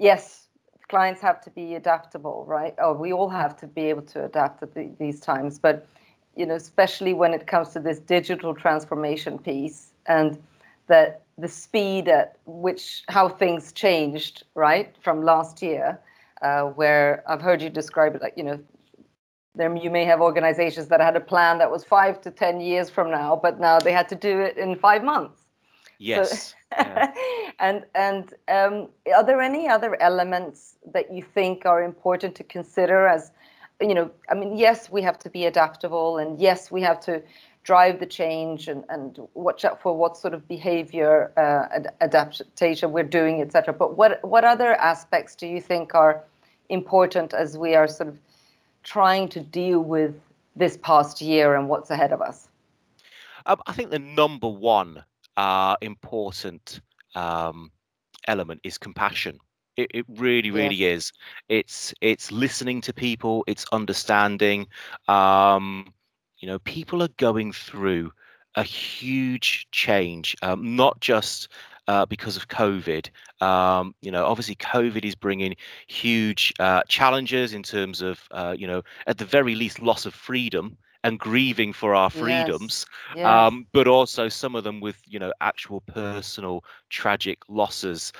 yes, 0.00 0.48
clients 0.88 1.20
have 1.20 1.40
to 1.42 1.50
be 1.50 1.76
adaptable, 1.76 2.44
right? 2.48 2.74
Or 2.78 2.94
we 2.94 3.12
all 3.12 3.28
have 3.28 3.56
to 3.58 3.66
be 3.68 3.82
able 3.82 4.02
to 4.02 4.24
adapt 4.24 4.62
at 4.62 4.74
the, 4.74 4.90
these 4.98 5.20
times. 5.20 5.58
But 5.58 5.86
you 6.36 6.46
know, 6.46 6.54
especially 6.54 7.12
when 7.12 7.34
it 7.34 7.46
comes 7.46 7.68
to 7.70 7.80
this 7.80 7.98
digital 7.98 8.54
transformation 8.54 9.38
piece 9.38 9.92
and 10.06 10.38
that 10.86 11.22
the 11.38 11.48
speed 11.48 12.08
at 12.08 12.36
which 12.46 13.04
how 13.08 13.28
things 13.28 13.72
changed, 13.72 14.44
right, 14.54 14.94
from 15.02 15.22
last 15.22 15.62
year, 15.62 15.98
uh, 16.42 16.62
where 16.62 17.22
I've 17.28 17.42
heard 17.42 17.62
you 17.62 17.70
describe 17.70 18.14
it 18.16 18.22
like 18.22 18.34
you 18.36 18.44
know. 18.44 18.58
There, 19.56 19.76
you 19.76 19.90
may 19.90 20.04
have 20.04 20.20
organizations 20.20 20.86
that 20.88 21.00
had 21.00 21.16
a 21.16 21.20
plan 21.20 21.58
that 21.58 21.72
was 21.72 21.82
five 21.82 22.20
to 22.20 22.30
ten 22.30 22.60
years 22.60 22.88
from 22.88 23.10
now, 23.10 23.38
but 23.42 23.58
now 23.58 23.80
they 23.80 23.90
had 23.92 24.08
to 24.10 24.14
do 24.14 24.38
it 24.38 24.56
in 24.56 24.76
five 24.76 25.02
months. 25.02 25.39
Yes. 26.00 26.48
So, 26.48 26.56
yeah. 26.78 27.12
and 27.58 27.84
and 27.94 28.34
um, 28.48 28.88
are 29.14 29.22
there 29.22 29.40
any 29.40 29.68
other 29.68 30.00
elements 30.00 30.76
that 30.92 31.12
you 31.12 31.22
think 31.22 31.66
are 31.66 31.82
important 31.84 32.34
to 32.36 32.44
consider 32.44 33.06
as, 33.06 33.30
you 33.82 33.94
know, 33.94 34.10
I 34.30 34.34
mean, 34.34 34.56
yes, 34.56 34.90
we 34.90 35.02
have 35.02 35.18
to 35.18 35.30
be 35.30 35.44
adaptable, 35.44 36.16
and 36.16 36.40
yes, 36.40 36.70
we 36.70 36.80
have 36.80 37.00
to 37.00 37.22
drive 37.64 38.00
the 38.00 38.06
change 38.06 38.66
and, 38.66 38.82
and 38.88 39.18
watch 39.34 39.66
out 39.66 39.82
for 39.82 39.94
what 39.94 40.16
sort 40.16 40.32
of 40.32 40.48
behavior 40.48 41.30
uh, 41.36 41.76
ad- 41.76 41.92
adaptation 42.00 42.92
we're 42.92 43.02
doing, 43.02 43.42
etc. 43.42 43.74
But 43.74 43.98
what 43.98 44.24
what 44.24 44.44
other 44.44 44.74
aspects 44.76 45.36
do 45.36 45.46
you 45.46 45.60
think 45.60 45.94
are 45.94 46.24
important 46.70 47.34
as 47.34 47.58
we 47.58 47.74
are 47.74 47.86
sort 47.86 48.08
of 48.08 48.18
trying 48.84 49.28
to 49.28 49.40
deal 49.40 49.80
with 49.80 50.14
this 50.56 50.78
past 50.78 51.20
year 51.20 51.54
and 51.54 51.68
what's 51.68 51.90
ahead 51.90 52.12
of 52.12 52.22
us? 52.22 52.48
Um, 53.44 53.60
I 53.66 53.72
think 53.72 53.90
the 53.90 53.98
number 53.98 54.48
one 54.48 55.04
uh, 55.40 55.74
important 55.80 56.82
um, 57.14 57.70
element 58.28 58.60
is 58.62 58.76
compassion. 58.76 59.38
It, 59.78 59.90
it 59.94 60.04
really, 60.08 60.50
really 60.50 60.76
yes. 60.76 60.96
is. 60.96 61.12
It's 61.48 61.94
it's 62.02 62.30
listening 62.30 62.82
to 62.82 62.92
people. 62.92 63.44
It's 63.46 63.64
understanding. 63.72 64.66
Um, 65.08 65.94
you 66.40 66.46
know, 66.46 66.58
people 66.60 67.02
are 67.02 67.14
going 67.16 67.52
through 67.52 68.12
a 68.56 68.62
huge 68.62 69.66
change, 69.72 70.36
um, 70.42 70.76
not 70.76 71.00
just 71.00 71.48
uh, 71.88 72.04
because 72.04 72.36
of 72.36 72.48
COVID. 72.48 73.08
Um, 73.40 73.94
you 74.02 74.10
know, 74.10 74.26
obviously, 74.26 74.56
COVID 74.56 75.04
is 75.06 75.14
bringing 75.14 75.56
huge 75.86 76.52
uh, 76.60 76.82
challenges 76.88 77.54
in 77.54 77.62
terms 77.62 78.02
of, 78.02 78.20
uh, 78.32 78.54
you 78.58 78.66
know, 78.66 78.82
at 79.06 79.16
the 79.16 79.24
very 79.24 79.54
least, 79.54 79.80
loss 79.80 80.04
of 80.04 80.12
freedom 80.12 80.76
and 81.04 81.18
grieving 81.18 81.72
for 81.72 81.94
our 81.94 82.10
freedoms, 82.10 82.86
yes. 83.14 83.24
Yes. 83.24 83.48
Um, 83.48 83.66
but 83.72 83.86
also 83.86 84.28
some 84.28 84.54
of 84.54 84.64
them 84.64 84.80
with, 84.80 85.00
you 85.06 85.18
know, 85.18 85.32
actual 85.40 85.80
personal 85.82 86.64
tragic 86.88 87.38
losses 87.48 88.12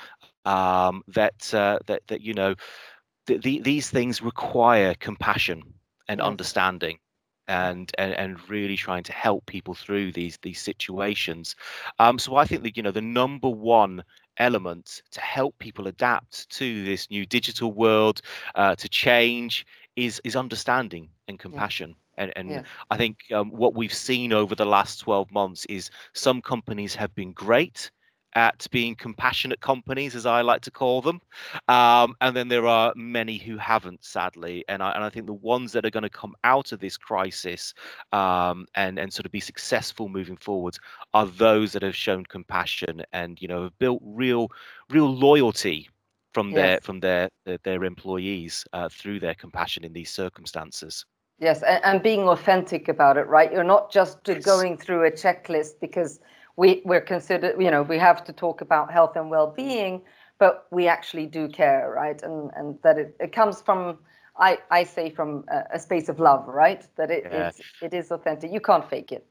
um, 0.45 1.03
that 1.07 1.53
uh, 1.53 1.79
that 1.87 2.07
that 2.07 2.21
you 2.21 2.33
know, 2.33 2.55
th- 3.27 3.41
the, 3.41 3.59
these 3.61 3.89
things 3.89 4.21
require 4.21 4.95
compassion 4.95 5.61
and 6.07 6.21
yes. 6.21 6.27
understanding 6.27 6.99
and, 7.47 7.91
and 7.97 8.13
and 8.13 8.49
really 8.49 8.75
trying 8.77 9.03
to 9.03 9.13
help 9.13 9.45
people 9.45 9.73
through 9.73 10.11
these 10.11 10.37
these 10.41 10.59
situations. 10.61 11.55
Um, 11.99 12.17
so 12.19 12.35
I 12.35 12.45
think 12.45 12.63
that 12.63 12.77
you 12.77 12.83
know 12.83 12.91
the 12.91 13.01
number 13.01 13.49
one 13.49 14.03
element 14.37 15.01
to 15.11 15.21
help 15.21 15.57
people 15.59 15.87
adapt 15.87 16.49
to 16.51 16.83
this 16.83 17.09
new 17.09 17.25
digital 17.25 17.71
world, 17.73 18.21
uh, 18.55 18.75
to 18.75 18.89
change, 18.89 19.65
is 19.95 20.21
is 20.23 20.35
understanding 20.35 21.09
and 21.27 21.39
compassion. 21.39 21.95
And, 22.21 22.31
and 22.35 22.49
yeah. 22.51 22.63
I 22.91 22.97
think 22.97 23.17
um, 23.33 23.49
what 23.49 23.73
we've 23.73 23.93
seen 23.93 24.31
over 24.31 24.53
the 24.53 24.65
last 24.65 24.97
12 24.99 25.31
months 25.31 25.65
is 25.65 25.89
some 26.13 26.39
companies 26.41 26.93
have 26.93 27.13
been 27.15 27.33
great 27.33 27.89
at 28.33 28.65
being 28.71 28.95
compassionate 28.95 29.59
companies, 29.59 30.15
as 30.15 30.25
I 30.25 30.41
like 30.41 30.61
to 30.61 30.71
call 30.71 31.01
them. 31.01 31.19
Um, 31.67 32.15
and 32.21 32.35
then 32.35 32.47
there 32.47 32.67
are 32.67 32.93
many 32.95 33.37
who 33.37 33.57
haven't, 33.57 34.05
sadly. 34.05 34.63
And 34.69 34.81
I, 34.83 34.91
and 34.91 35.03
I 35.03 35.09
think 35.09 35.25
the 35.25 35.33
ones 35.33 35.71
that 35.73 35.85
are 35.85 35.89
going 35.89 36.03
to 36.03 36.09
come 36.09 36.35
out 36.43 36.71
of 36.71 36.79
this 36.79 36.95
crisis 36.95 37.73
um, 38.13 38.67
and, 38.75 38.99
and 38.99 39.11
sort 39.11 39.25
of 39.25 39.31
be 39.31 39.39
successful 39.39 40.07
moving 40.07 40.37
forward 40.37 40.77
are 41.13 41.25
those 41.25 41.73
that 41.73 41.81
have 41.81 41.95
shown 41.95 42.23
compassion 42.25 43.01
and, 43.11 43.41
you 43.41 43.47
know, 43.47 43.63
have 43.63 43.77
built 43.79 44.01
real, 44.05 44.47
real 44.89 45.13
loyalty 45.13 45.89
from 46.33 46.51
yes. 46.51 46.55
their 46.55 46.79
from 46.81 46.99
their 47.01 47.29
their, 47.45 47.57
their 47.63 47.83
employees 47.83 48.65
uh, 48.71 48.87
through 48.87 49.19
their 49.19 49.35
compassion 49.35 49.83
in 49.83 49.91
these 49.91 50.09
circumstances. 50.09 51.05
Yes, 51.41 51.63
and, 51.63 51.83
and 51.83 52.03
being 52.03 52.29
authentic 52.29 52.87
about 52.87 53.17
it, 53.17 53.27
right? 53.27 53.51
You're 53.51 53.63
not 53.63 53.91
just 53.91 54.19
yes. 54.27 54.45
going 54.45 54.77
through 54.77 55.05
a 55.05 55.11
checklist 55.11 55.79
because 55.81 56.21
we 56.57 56.81
we're 56.85 57.01
considered 57.01 57.55
you 57.59 57.71
know 57.71 57.81
we 57.81 57.97
have 57.97 58.23
to 58.23 58.33
talk 58.33 58.61
about 58.61 58.91
health 58.91 59.15
and 59.15 59.29
well-being 59.29 60.01
but 60.37 60.67
we 60.71 60.87
actually 60.87 61.25
do 61.25 61.47
care 61.47 61.91
right 61.95 62.21
and 62.23 62.51
and 62.55 62.77
that 62.83 62.97
it, 62.97 63.15
it 63.19 63.31
comes 63.31 63.61
from 63.61 63.97
i 64.37 64.57
i 64.69 64.83
say 64.83 65.09
from 65.09 65.43
a, 65.49 65.63
a 65.73 65.79
space 65.79 66.09
of 66.09 66.19
love 66.19 66.47
right 66.47 66.87
that 66.97 67.09
it 67.11 67.23
yeah. 67.25 67.49
is 67.49 67.61
it 67.81 67.93
is 67.93 68.11
authentic 68.11 68.51
you 68.51 68.59
can't 68.59 68.89
fake 68.89 69.11
it 69.11 69.25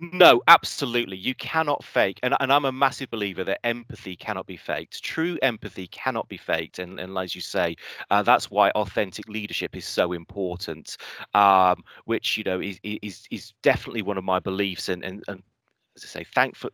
no, 0.00 0.42
absolutely. 0.48 1.16
You 1.16 1.34
cannot 1.34 1.82
fake. 1.84 2.18
And, 2.22 2.34
and 2.40 2.52
I'm 2.52 2.64
a 2.64 2.72
massive 2.72 3.10
believer 3.10 3.44
that 3.44 3.64
empathy 3.64 4.16
cannot 4.16 4.46
be 4.46 4.56
faked. 4.56 5.02
True 5.02 5.38
empathy 5.42 5.86
cannot 5.86 6.28
be 6.28 6.36
faked. 6.36 6.78
And, 6.78 6.98
and 7.00 7.16
as 7.16 7.34
you 7.34 7.40
say, 7.40 7.76
uh, 8.10 8.22
that's 8.22 8.50
why 8.50 8.70
authentic 8.70 9.28
leadership 9.28 9.76
is 9.76 9.86
so 9.86 10.12
important, 10.12 10.96
um, 11.32 11.82
which, 12.04 12.36
you 12.36 12.44
know, 12.44 12.60
is, 12.60 12.78
is, 12.82 13.24
is 13.30 13.52
definitely 13.62 14.02
one 14.02 14.18
of 14.18 14.24
my 14.24 14.40
beliefs. 14.40 14.88
And, 14.88 15.04
and, 15.04 15.22
and 15.28 15.42
as 15.96 16.04
I 16.04 16.08
say, 16.08 16.24
thankful. 16.24 16.70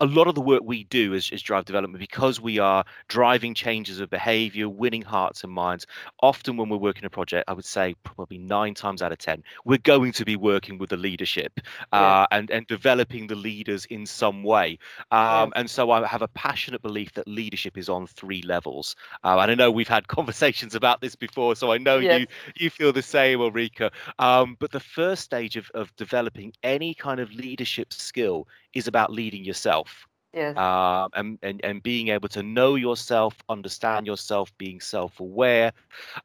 A 0.00 0.06
lot 0.06 0.26
of 0.26 0.34
the 0.34 0.40
work 0.40 0.62
we 0.64 0.84
do 0.84 1.14
as, 1.14 1.30
as 1.32 1.42
drive 1.42 1.64
development 1.64 2.00
because 2.00 2.40
we 2.40 2.58
are 2.58 2.84
driving 3.08 3.54
changes 3.54 4.00
of 4.00 4.10
behavior 4.10 4.68
winning 4.68 5.02
hearts 5.02 5.44
and 5.44 5.52
minds. 5.52 5.86
Often 6.22 6.56
when 6.56 6.68
we're 6.68 6.76
working 6.76 7.04
a 7.04 7.10
project 7.10 7.44
i 7.48 7.52
would 7.52 7.64
say 7.64 7.94
probably 8.02 8.38
nine 8.38 8.74
times 8.74 9.02
out 9.02 9.12
of 9.12 9.18
ten 9.18 9.42
we're 9.64 9.78
going 9.78 10.12
to 10.12 10.24
be 10.24 10.36
working 10.36 10.78
with 10.78 10.90
the 10.90 10.96
leadership 10.96 11.60
uh, 11.92 12.26
and 12.30 12.50
and 12.50 12.66
developing 12.66 13.26
the 13.26 13.34
leaders 13.34 13.84
in 13.86 14.06
some 14.06 14.42
way. 14.42 14.78
Um, 15.10 15.52
and 15.56 15.68
so 15.68 15.90
i 15.90 16.06
have 16.06 16.22
a 16.22 16.28
passionate 16.28 16.82
belief 16.82 17.12
that 17.14 17.26
leadership 17.28 17.76
is 17.76 17.88
on 17.88 18.06
three 18.06 18.42
levels. 18.42 18.96
Uh, 19.24 19.38
and 19.40 19.50
i 19.50 19.54
know 19.54 19.70
we've 19.70 19.88
had 19.88 20.08
conversations 20.18 20.74
about 20.74 21.00
this 21.00 21.14
before 21.14 21.54
so 21.56 21.72
i 21.72 21.78
know 21.78 21.98
yes. 21.98 22.20
you 22.20 22.26
you 22.56 22.70
feel 22.70 22.92
the 22.92 23.02
same 23.02 23.40
ulrika. 23.40 23.90
Um, 24.18 24.56
but 24.58 24.70
the 24.72 24.80
first 24.80 25.22
stage 25.22 25.56
of, 25.56 25.70
of 25.74 25.94
developing 25.96 26.52
any 26.62 26.94
kind 26.94 27.20
of 27.20 27.32
leadership 27.32 27.92
skill 27.92 28.46
is 28.74 28.86
about 28.86 29.12
leading 29.12 29.44
yourself. 29.44 30.06
Yes. 30.32 30.56
Uh, 30.56 31.08
and, 31.14 31.38
and 31.42 31.60
and 31.64 31.82
being 31.82 32.08
able 32.08 32.28
to 32.28 32.42
know 32.42 32.76
yourself, 32.76 33.34
understand 33.48 34.06
yourself, 34.06 34.56
being 34.58 34.80
self-aware, 34.80 35.72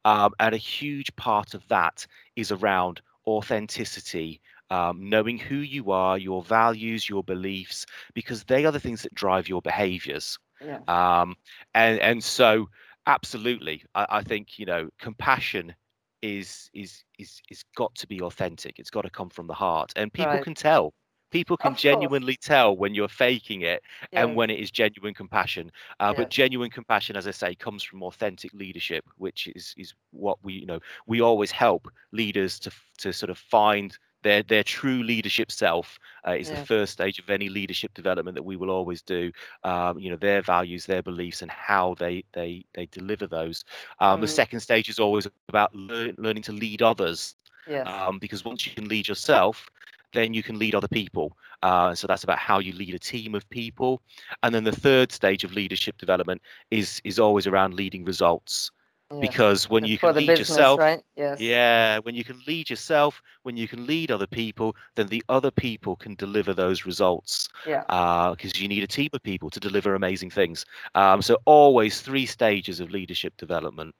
um, 0.06 0.32
and 0.40 0.54
a 0.54 0.60
huge 0.60 1.16
part 1.16 1.56
of 1.56 1.68
that 1.70 2.06
is 2.36 2.52
around 2.52 3.02
authenticity, 3.26 4.42
um, 4.70 5.10
knowing 5.10 5.40
who 5.40 5.56
you 5.56 5.90
are, 5.90 6.20
your 6.20 6.44
values, 6.44 7.10
your 7.10 7.24
beliefs, 7.24 7.88
because 8.14 8.44
they 8.44 8.66
are 8.66 8.72
the 8.72 8.80
things 8.80 9.02
that 9.02 9.16
drive 9.16 9.50
your 9.50 9.62
behaviors. 9.62 10.38
Yeah. 10.64 10.82
Um, 10.88 11.36
and 11.74 12.00
and 12.00 12.24
so 12.24 12.70
absolutely, 13.08 13.84
I, 13.96 14.06
I 14.10 14.24
think 14.24 14.60
you 14.60 14.68
know 14.68 14.90
compassion 15.00 15.74
is 16.22 16.70
is 16.74 17.04
is 17.18 17.42
is 17.50 17.64
got 17.76 17.96
to 17.96 18.08
be 18.08 18.22
authentic. 18.22 18.78
It's 18.78 18.92
got 18.92 19.02
to 19.02 19.10
come 19.10 19.30
from 19.30 19.48
the 19.48 19.54
heart, 19.56 19.94
and 19.96 20.14
people 20.14 20.34
right. 20.34 20.44
can 20.44 20.54
tell 20.54 20.94
people 21.32 21.58
can 21.58 21.76
genuinely 21.76 22.36
tell 22.36 22.76
when 22.76 22.96
you're 22.96 23.08
faking 23.08 23.62
it 23.62 23.82
yeah. 24.12 24.24
and 24.24 24.36
when 24.36 24.50
it 24.50 24.60
is 24.60 24.72
genuine 24.72 25.14
compassion 25.14 25.72
uh, 26.00 26.14
yeah. 26.14 26.22
but 26.22 26.30
genuine 26.30 26.70
compassion 26.70 27.16
as 27.16 27.28
i 27.28 27.32
say 27.32 27.56
comes 27.56 27.84
from 27.84 28.04
authentic 28.04 28.54
leadership 28.54 29.06
which 29.18 29.48
is 29.56 29.74
is 29.78 29.94
what 30.12 30.38
we 30.44 30.54
you 30.54 30.66
know 30.66 30.80
we 31.08 31.22
always 31.22 31.52
help 31.52 31.90
leaders 32.12 32.60
to 32.60 32.72
to 32.98 33.12
sort 33.12 33.30
of 33.30 33.38
find 33.38 33.98
their 34.26 34.42
their 34.42 34.64
true 34.64 35.04
leadership 35.04 35.52
self 35.52 36.00
uh, 36.28 36.32
is 36.32 36.50
yeah. 36.50 36.60
the 36.60 36.66
first 36.66 36.94
stage 36.94 37.20
of 37.20 37.30
any 37.30 37.48
leadership 37.48 37.94
development 37.94 38.34
that 38.34 38.44
we 38.44 38.56
will 38.56 38.72
always 38.72 39.02
do 39.04 39.32
um, 39.64 40.00
you 40.00 40.10
know 40.10 40.18
their 40.18 40.42
values 40.42 40.86
their 40.86 41.04
beliefs 41.04 41.44
and 41.44 41.52
how 41.52 41.96
they 42.00 42.24
they 42.34 42.66
they 42.74 42.88
deliver 42.88 43.28
those 43.28 43.64
um, 44.00 44.18
mm. 44.18 44.22
the 44.22 44.28
second 44.28 44.60
stage 44.60 44.90
is 44.90 45.00
always 45.00 45.28
about 45.48 45.74
learning 45.76 46.42
to 46.42 46.52
lead 46.52 46.82
others 46.82 47.36
yes. 47.68 47.88
um, 47.88 48.18
because 48.18 48.44
once 48.44 48.66
you 48.66 48.74
can 48.74 48.88
lead 48.88 49.08
yourself 49.08 49.70
then 50.16 50.34
you 50.34 50.44
can 50.44 50.58
lead 50.58 50.74
other 50.76 50.88
people. 50.88 51.38
Uh, 51.64 51.94
so 51.94 52.08
that's 52.08 52.24
about 52.24 52.40
how 52.40 52.60
you 52.60 52.74
lead 52.74 52.96
a 52.96 53.00
team 53.00 53.36
of 53.36 53.48
people. 53.50 54.02
And 54.44 54.54
then 54.54 54.64
the 54.64 54.72
third 54.72 55.12
stage 55.12 55.44
of 55.44 55.54
leadership 55.54 55.98
development 55.98 56.42
is 56.72 57.02
is 57.04 57.20
always 57.20 57.48
around 57.48 57.74
leading 57.74 58.06
results. 58.06 58.72
Yeah. 59.12 59.20
Because 59.20 59.70
when 59.70 59.86
you 59.86 60.00
can 60.00 60.16
lead 60.16 60.28
business, 60.28 60.50
yourself, 60.50 60.80
right? 60.80 61.04
yes. 61.16 61.40
yeah, 61.40 62.00
when 62.00 62.16
you 62.16 62.24
can 62.24 62.42
lead 62.48 62.72
yourself, 62.72 63.22
when 63.44 63.56
you 63.56 63.68
can 63.68 63.86
lead 63.86 64.10
other 64.10 64.26
people, 64.26 64.76
then 64.96 65.08
the 65.08 65.24
other 65.30 65.52
people 65.52 65.96
can 65.96 66.16
deliver 66.16 66.56
those 66.56 66.88
results. 66.88 67.48
Yeah. 67.68 67.82
Because 67.82 68.54
uh, 68.54 68.58
you 68.58 68.68
need 68.68 68.82
a 68.82 68.88
team 68.88 69.10
of 69.14 69.22
people 69.22 69.52
to 69.52 69.60
deliver 69.60 69.94
amazing 69.94 70.32
things. 70.32 70.66
Um, 70.96 71.22
so 71.22 71.38
always 71.46 72.02
three 72.02 72.26
stages 72.26 72.80
of 72.80 72.90
leadership 72.90 73.38
development. 73.38 73.94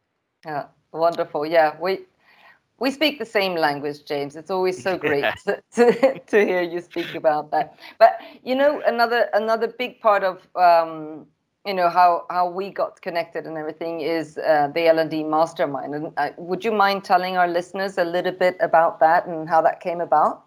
Yeah, 0.44 0.66
wonderful. 0.92 1.46
Yeah, 1.46 1.76
we 1.80 2.00
we 2.80 2.92
speak 2.92 3.20
the 3.20 3.26
same 3.26 3.56
language, 3.56 4.06
James. 4.06 4.36
It's 4.36 4.52
always 4.52 4.82
so 4.82 4.98
great 4.98 5.26
to, 5.46 5.62
to, 5.76 6.20
to, 6.28 6.46
hear 6.46 6.62
you 6.62 6.82
speak 6.82 7.16
about 7.16 7.52
that. 7.52 7.78
But 8.00 8.20
you 8.44 8.56
know, 8.56 8.82
another 8.86 9.30
another 9.34 9.68
big 9.68 10.00
part 10.02 10.24
of 10.24 10.48
um, 10.56 11.26
you 11.66 11.74
know 11.74 11.90
how 11.90 12.26
how 12.30 12.50
we 12.50 12.70
got 12.70 13.02
connected 13.02 13.46
and 13.46 13.58
everything 13.58 14.02
is 14.02 14.38
uh, 14.38 14.70
the 14.74 14.88
L 14.88 15.00
and 15.00 15.10
D 15.10 15.24
Mastermind. 15.24 15.96
And 15.96 16.14
uh, 16.18 16.30
would 16.38 16.66
you 16.66 16.72
mind 16.72 17.04
telling 17.04 17.38
our 17.38 17.48
listeners 17.48 17.98
a 17.98 18.06
little 18.06 18.34
bit 18.34 18.58
about 18.60 19.00
that 19.00 19.26
and 19.26 19.48
how 19.48 19.62
that 19.62 19.80
came 19.80 20.02
about? 20.02 20.46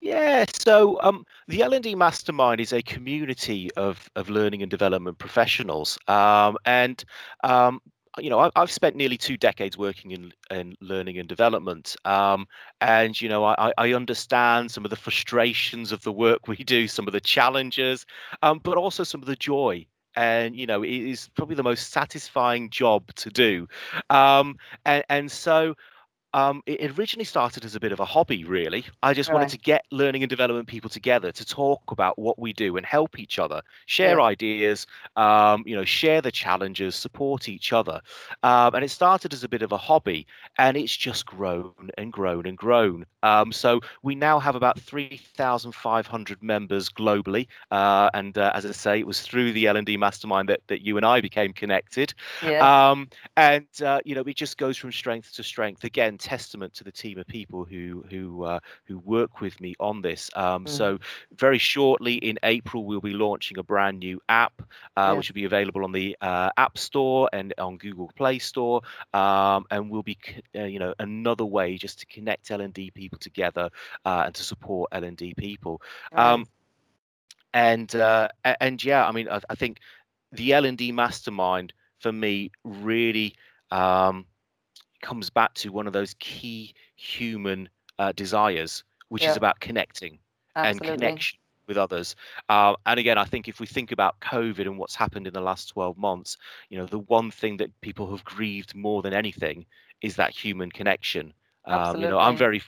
Yeah, 0.00 0.44
so 0.52 1.00
um, 1.02 1.24
the 1.48 1.62
L&D 1.62 1.96
Mastermind 1.96 2.60
is 2.60 2.72
a 2.72 2.82
community 2.82 3.68
of, 3.72 4.08
of 4.14 4.30
learning 4.30 4.62
and 4.62 4.70
development 4.70 5.18
professionals. 5.18 5.98
Um, 6.06 6.56
and 6.64 7.04
um, 7.42 7.80
you 8.18 8.30
know, 8.30 8.38
I, 8.40 8.50
have 8.56 8.70
spent 8.70 8.96
nearly 8.96 9.16
two 9.16 9.36
decades 9.36 9.76
working 9.76 10.10
in, 10.12 10.32
in 10.50 10.76
learning 10.80 11.18
and 11.18 11.28
development, 11.28 11.96
um, 12.04 12.46
and 12.80 13.20
you 13.20 13.28
know, 13.28 13.44
I, 13.44 13.72
I, 13.78 13.92
understand 13.92 14.70
some 14.70 14.84
of 14.84 14.90
the 14.90 14.96
frustrations 14.96 15.92
of 15.92 16.02
the 16.02 16.12
work 16.12 16.48
we 16.48 16.56
do, 16.56 16.88
some 16.88 17.06
of 17.06 17.12
the 17.12 17.20
challenges, 17.20 18.06
um, 18.42 18.60
but 18.62 18.76
also 18.76 19.04
some 19.04 19.22
of 19.22 19.26
the 19.26 19.36
joy. 19.36 19.86
And 20.16 20.56
you 20.56 20.66
know, 20.66 20.82
it 20.82 20.90
is 20.90 21.28
probably 21.36 21.54
the 21.54 21.62
most 21.62 21.92
satisfying 21.92 22.70
job 22.70 23.14
to 23.14 23.30
do, 23.30 23.68
um, 24.10 24.56
and 24.84 25.04
and 25.08 25.30
so 25.30 25.74
um, 26.38 26.62
it 26.66 26.98
originally 26.98 27.24
started 27.24 27.64
as 27.64 27.74
a 27.74 27.80
bit 27.80 27.92
of 27.92 28.00
a 28.00 28.04
hobby, 28.04 28.44
really. 28.44 28.84
I 29.02 29.14
just 29.14 29.32
wanted 29.32 29.48
to 29.50 29.58
get 29.58 29.84
learning 29.90 30.22
and 30.22 30.30
development 30.30 30.68
people 30.68 30.90
together 30.90 31.32
to 31.32 31.44
talk 31.44 31.82
about 31.90 32.18
what 32.18 32.38
we 32.38 32.52
do 32.52 32.76
and 32.76 32.86
help 32.86 33.18
each 33.18 33.38
other, 33.38 33.62
share 33.86 34.18
Yeah. 34.18 34.22
ideas, 34.22 34.86
um, 35.16 35.62
you 35.66 35.74
know, 35.76 35.84
share 35.84 36.20
the 36.20 36.30
challenges, 36.32 36.94
support 36.96 37.48
each 37.48 37.72
other. 37.72 38.00
Um, 38.42 38.74
and 38.74 38.84
it 38.84 38.90
started 38.90 39.32
as 39.32 39.44
a 39.44 39.48
bit 39.48 39.62
of 39.62 39.72
a 39.72 39.78
hobby, 39.78 40.26
and 40.58 40.76
it's 40.76 40.96
just 40.96 41.26
grown 41.26 41.90
and 41.98 42.12
grown 42.12 42.46
and 42.46 42.56
grown. 42.56 43.06
Um, 43.22 43.52
so 43.52 43.80
we 44.02 44.14
now 44.14 44.38
have 44.38 44.54
about 44.54 44.78
3,500 44.80 46.42
members 46.42 46.88
globally. 46.88 47.46
Uh, 47.70 48.10
and 48.14 48.36
uh, 48.38 48.52
as 48.54 48.64
I 48.66 48.72
say, 48.72 48.98
it 48.98 49.06
was 49.06 49.22
through 49.22 49.52
the 49.52 49.66
L&D 49.66 49.96
Mastermind 49.96 50.48
that, 50.48 50.60
that 50.68 50.82
you 50.84 50.96
and 50.96 51.06
I 51.06 51.20
became 51.20 51.52
connected. 51.52 52.14
Yes. 52.42 52.62
Um, 52.62 53.08
and 53.36 53.66
uh, 53.82 54.00
you 54.04 54.14
know, 54.14 54.22
it 54.22 54.36
just 54.36 54.58
goes 54.58 54.76
from 54.76 54.92
strength 54.92 55.34
to 55.34 55.42
strength. 55.42 55.84
Again, 55.84 56.18
testament 56.28 56.72
to 56.74 56.84
the 56.84 56.92
team 57.02 57.18
of 57.18 57.26
people 57.26 57.64
who 57.70 58.04
who 58.10 58.44
uh, 58.44 58.60
who 58.88 58.98
work 59.16 59.40
with 59.40 59.60
me 59.60 59.74
on 59.80 60.02
this. 60.02 60.30
Um, 60.36 60.66
Mm. 60.66 60.68
So 60.78 60.98
very 61.36 61.58
shortly 61.58 62.14
in 62.14 62.36
April, 62.42 62.84
we'll 62.84 63.00
be 63.00 63.12
launching 63.12 63.58
a 63.58 63.62
brand 63.62 63.98
new 63.98 64.20
app, 64.28 64.62
uh, 64.96 65.12
Yeah. 65.12 65.16
which 65.16 65.28
will 65.28 65.34
be 65.42 65.44
available 65.44 65.84
on 65.84 65.92
the 65.92 66.16
uh, 66.20 66.50
App 66.56 66.76
Store 66.78 67.28
and 67.32 67.52
on 67.58 67.78
Google 67.78 68.10
Play 68.16 68.38
Store, 68.38 68.80
um, 69.12 69.64
and 69.70 69.90
will 69.90 70.02
be 70.02 70.16
uh, 70.54 70.64
you 70.64 70.78
know 70.78 70.94
another 70.98 71.44
way 71.44 71.76
just 71.76 71.98
to 72.00 72.06
connect 72.06 72.50
L 72.50 72.60
and 72.60 72.74
D 72.74 72.90
people 72.90 73.18
together 73.18 73.68
uh, 74.04 74.22
and 74.26 74.34
to 74.34 74.42
support 74.42 74.88
L 74.92 75.04
and 75.04 75.16
D 75.16 75.34
people. 75.36 75.80
Right. 76.12 76.34
Um, 76.34 76.46
and 77.52 77.94
uh, 77.94 78.28
and 78.60 78.82
yeah, 78.82 79.06
I 79.06 79.12
mean, 79.12 79.28
I, 79.28 79.40
I 79.48 79.54
think 79.54 79.78
the 80.32 80.52
L 80.52 80.64
and 80.64 80.76
D 80.78 80.92
mastermind 80.92 81.72
for 81.98 82.12
me 82.12 82.50
really 82.64 83.34
um, 83.70 84.26
comes 85.00 85.30
back 85.30 85.54
to 85.54 85.70
one 85.70 85.86
of 85.86 85.92
those 85.92 86.14
key 86.18 86.74
human 86.96 87.68
uh, 87.98 88.12
desires, 88.12 88.84
which 89.08 89.24
is 89.24 89.36
about 89.36 89.60
connecting 89.60 90.18
and 90.54 90.80
connection 90.80 91.38
with 91.66 91.76
others. 91.76 92.16
Uh, 92.48 92.74
and 92.86 92.98
again, 92.98 93.18
I 93.18 93.24
think 93.24 93.46
if 93.46 93.60
we 93.60 93.66
think 93.66 93.92
about 93.92 94.18
COVID 94.20 94.60
and 94.60 94.78
what's 94.78 94.96
happened 94.96 95.26
in 95.26 95.34
the 95.34 95.40
last 95.40 95.66
12 95.66 95.96
months, 95.96 96.36
you 96.70 96.78
know, 96.78 96.86
the 96.86 96.98
one 96.98 97.30
thing 97.30 97.58
that 97.58 97.78
people 97.80 98.10
have 98.10 98.24
grieved 98.24 98.74
more 98.74 99.02
than 99.02 99.12
anything 99.12 99.66
is 100.00 100.16
that 100.16 100.30
human 100.30 100.70
connection. 100.70 101.32
Um, 101.66 102.00
you 102.00 102.08
know, 102.08 102.18
I'm 102.18 102.36
very 102.36 102.62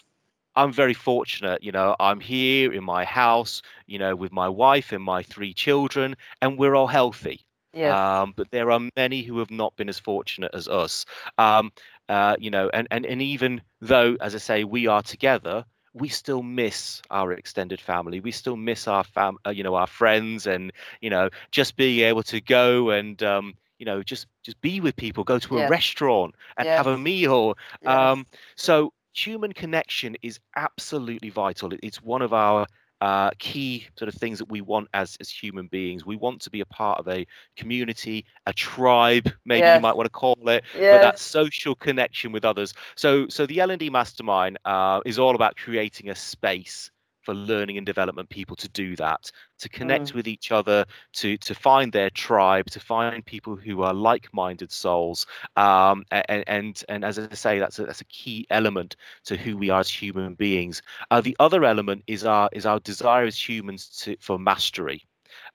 I'm 0.57 0.73
very 0.73 0.95
fortunate, 0.95 1.63
you 1.63 1.73
know, 1.73 1.95
I'm 2.01 2.21
here 2.21 2.73
in 2.73 2.85
my 2.85 3.05
house, 3.05 3.63
you 3.87 3.99
know, 3.99 4.17
with 4.17 4.33
my 4.33 4.49
wife 4.49 4.93
and 4.93 5.03
my 5.03 5.23
three 5.23 5.55
children, 5.55 6.17
and 6.43 6.59
we're 6.59 6.75
all 6.75 6.89
healthy. 6.89 7.41
Yes. 7.73 7.97
Um, 7.97 8.35
but 8.37 8.51
there 8.51 8.71
are 8.73 8.81
many 8.97 9.23
who 9.23 9.39
have 9.39 9.51
not 9.51 9.77
been 9.77 9.89
as 9.89 10.01
fortunate 10.01 10.51
as 10.53 10.67
us. 10.67 11.07
Um, 11.39 11.71
uh, 12.11 12.37
you 12.41 12.51
know, 12.51 12.71
and, 12.75 12.89
and 12.93 13.07
and 13.07 13.23
even 13.23 13.63
though, 13.81 14.17
as 14.21 14.35
I 14.35 14.39
say, 14.39 14.65
we 14.65 14.89
are 14.89 15.03
together, 15.03 15.65
we 15.95 16.09
still 16.09 16.43
miss 16.43 17.03
our 17.11 17.33
extended 17.33 17.81
family. 17.81 18.21
We 18.21 18.33
still 18.33 18.57
miss 18.57 18.89
our 18.89 19.05
fam, 19.05 19.39
uh, 19.47 19.51
you 19.51 19.65
know, 19.65 19.77
our 19.77 19.89
friends, 19.89 20.47
and 20.47 20.73
you 21.01 21.11
know, 21.11 21.31
just 21.53 21.77
being 21.77 22.01
able 22.07 22.25
to 22.25 22.41
go 22.41 22.91
and 22.91 23.23
um, 23.23 23.55
you 23.79 23.87
know, 23.87 24.03
just 24.03 24.27
just 24.43 24.61
be 24.63 24.81
with 24.81 24.97
people, 24.97 25.25
go 25.25 25.39
to 25.41 25.59
a 25.59 25.63
Yes. 25.63 25.75
restaurant 25.75 26.35
and 26.59 26.69
have 26.77 26.87
a 26.87 26.99
meal. 26.99 27.57
Um, 27.87 28.27
so 28.57 28.93
human 29.15 29.53
connection 29.53 30.17
is 30.23 30.41
absolutely 30.57 31.31
vital. 31.31 31.73
It's 31.83 32.03
one 32.03 32.23
of 32.23 32.33
our 32.33 32.67
uh, 33.01 33.31
key 33.39 33.87
sort 33.99 34.09
of 34.09 34.15
things 34.15 34.39
that 34.39 34.49
we 34.51 34.61
want 34.61 34.89
as 34.95 35.17
as 35.21 35.29
human 35.31 35.67
beings. 35.69 36.05
We 36.07 36.17
want 36.17 36.41
to 36.43 36.51
be 36.51 36.61
a 36.61 36.67
part 36.67 36.99
of 37.01 37.09
a 37.09 37.27
community, 37.57 38.25
a 38.47 38.53
tribe, 38.53 39.31
maybe 39.45 39.71
you 39.71 39.81
might 39.81 39.97
want 39.97 40.07
to 40.07 40.11
call 40.11 40.37
it, 40.49 40.65
but 40.89 41.01
that 41.01 41.19
social 41.19 41.75
connection 41.75 42.33
with 42.33 42.45
others. 42.45 42.75
So 42.97 43.29
so 43.29 43.47
the 43.47 43.61
L 43.61 43.71
and 43.71 43.81
D 43.81 43.91
Mastermind 43.91 44.59
uh, 44.65 45.01
is 45.05 45.19
all 45.19 45.35
about 45.35 45.57
creating 45.57 46.11
a 46.11 46.15
space 46.15 46.91
for 47.23 47.35
learning 47.35 47.77
and 47.79 47.87
development 47.87 48.29
people 48.29 48.57
to 48.57 48.69
do 48.69 48.97
that, 48.97 49.31
to 49.59 49.69
connect 49.69 50.13
Mm. 50.13 50.15
with 50.15 50.27
each 50.29 50.51
other, 50.53 50.85
to 51.15 51.37
to 51.39 51.55
find 51.55 51.93
their 51.93 52.11
tribe, 52.11 52.67
to 52.71 52.81
find 52.81 53.25
people 53.25 53.57
who 53.57 53.83
are 53.83 53.95
like-minded 53.95 54.71
souls, 54.71 55.27
um, 55.57 56.05
and 56.11 56.45
and 56.47 56.85
and 56.89 57.05
as 57.05 57.19
I 57.19 57.29
say, 57.35 57.59
that's 57.59 57.79
a, 57.79 57.87
that's 57.87 58.01
a 58.01 58.05
key 58.07 58.47
element 58.51 58.97
to 59.25 59.37
who 59.37 59.57
we 59.57 59.71
are 59.71 59.81
as 59.81 59.91
human 59.91 60.35
beings. 60.35 60.83
Uh, 61.11 61.21
the 61.21 61.37
other 61.39 61.65
element 61.65 62.03
is 62.07 62.25
our 62.25 62.49
is 62.53 62.67
our 62.67 62.79
desire 62.81 63.25
as 63.25 63.49
humans 63.49 63.89
to 64.03 64.17
for 64.21 64.39
mastery. 64.39 65.03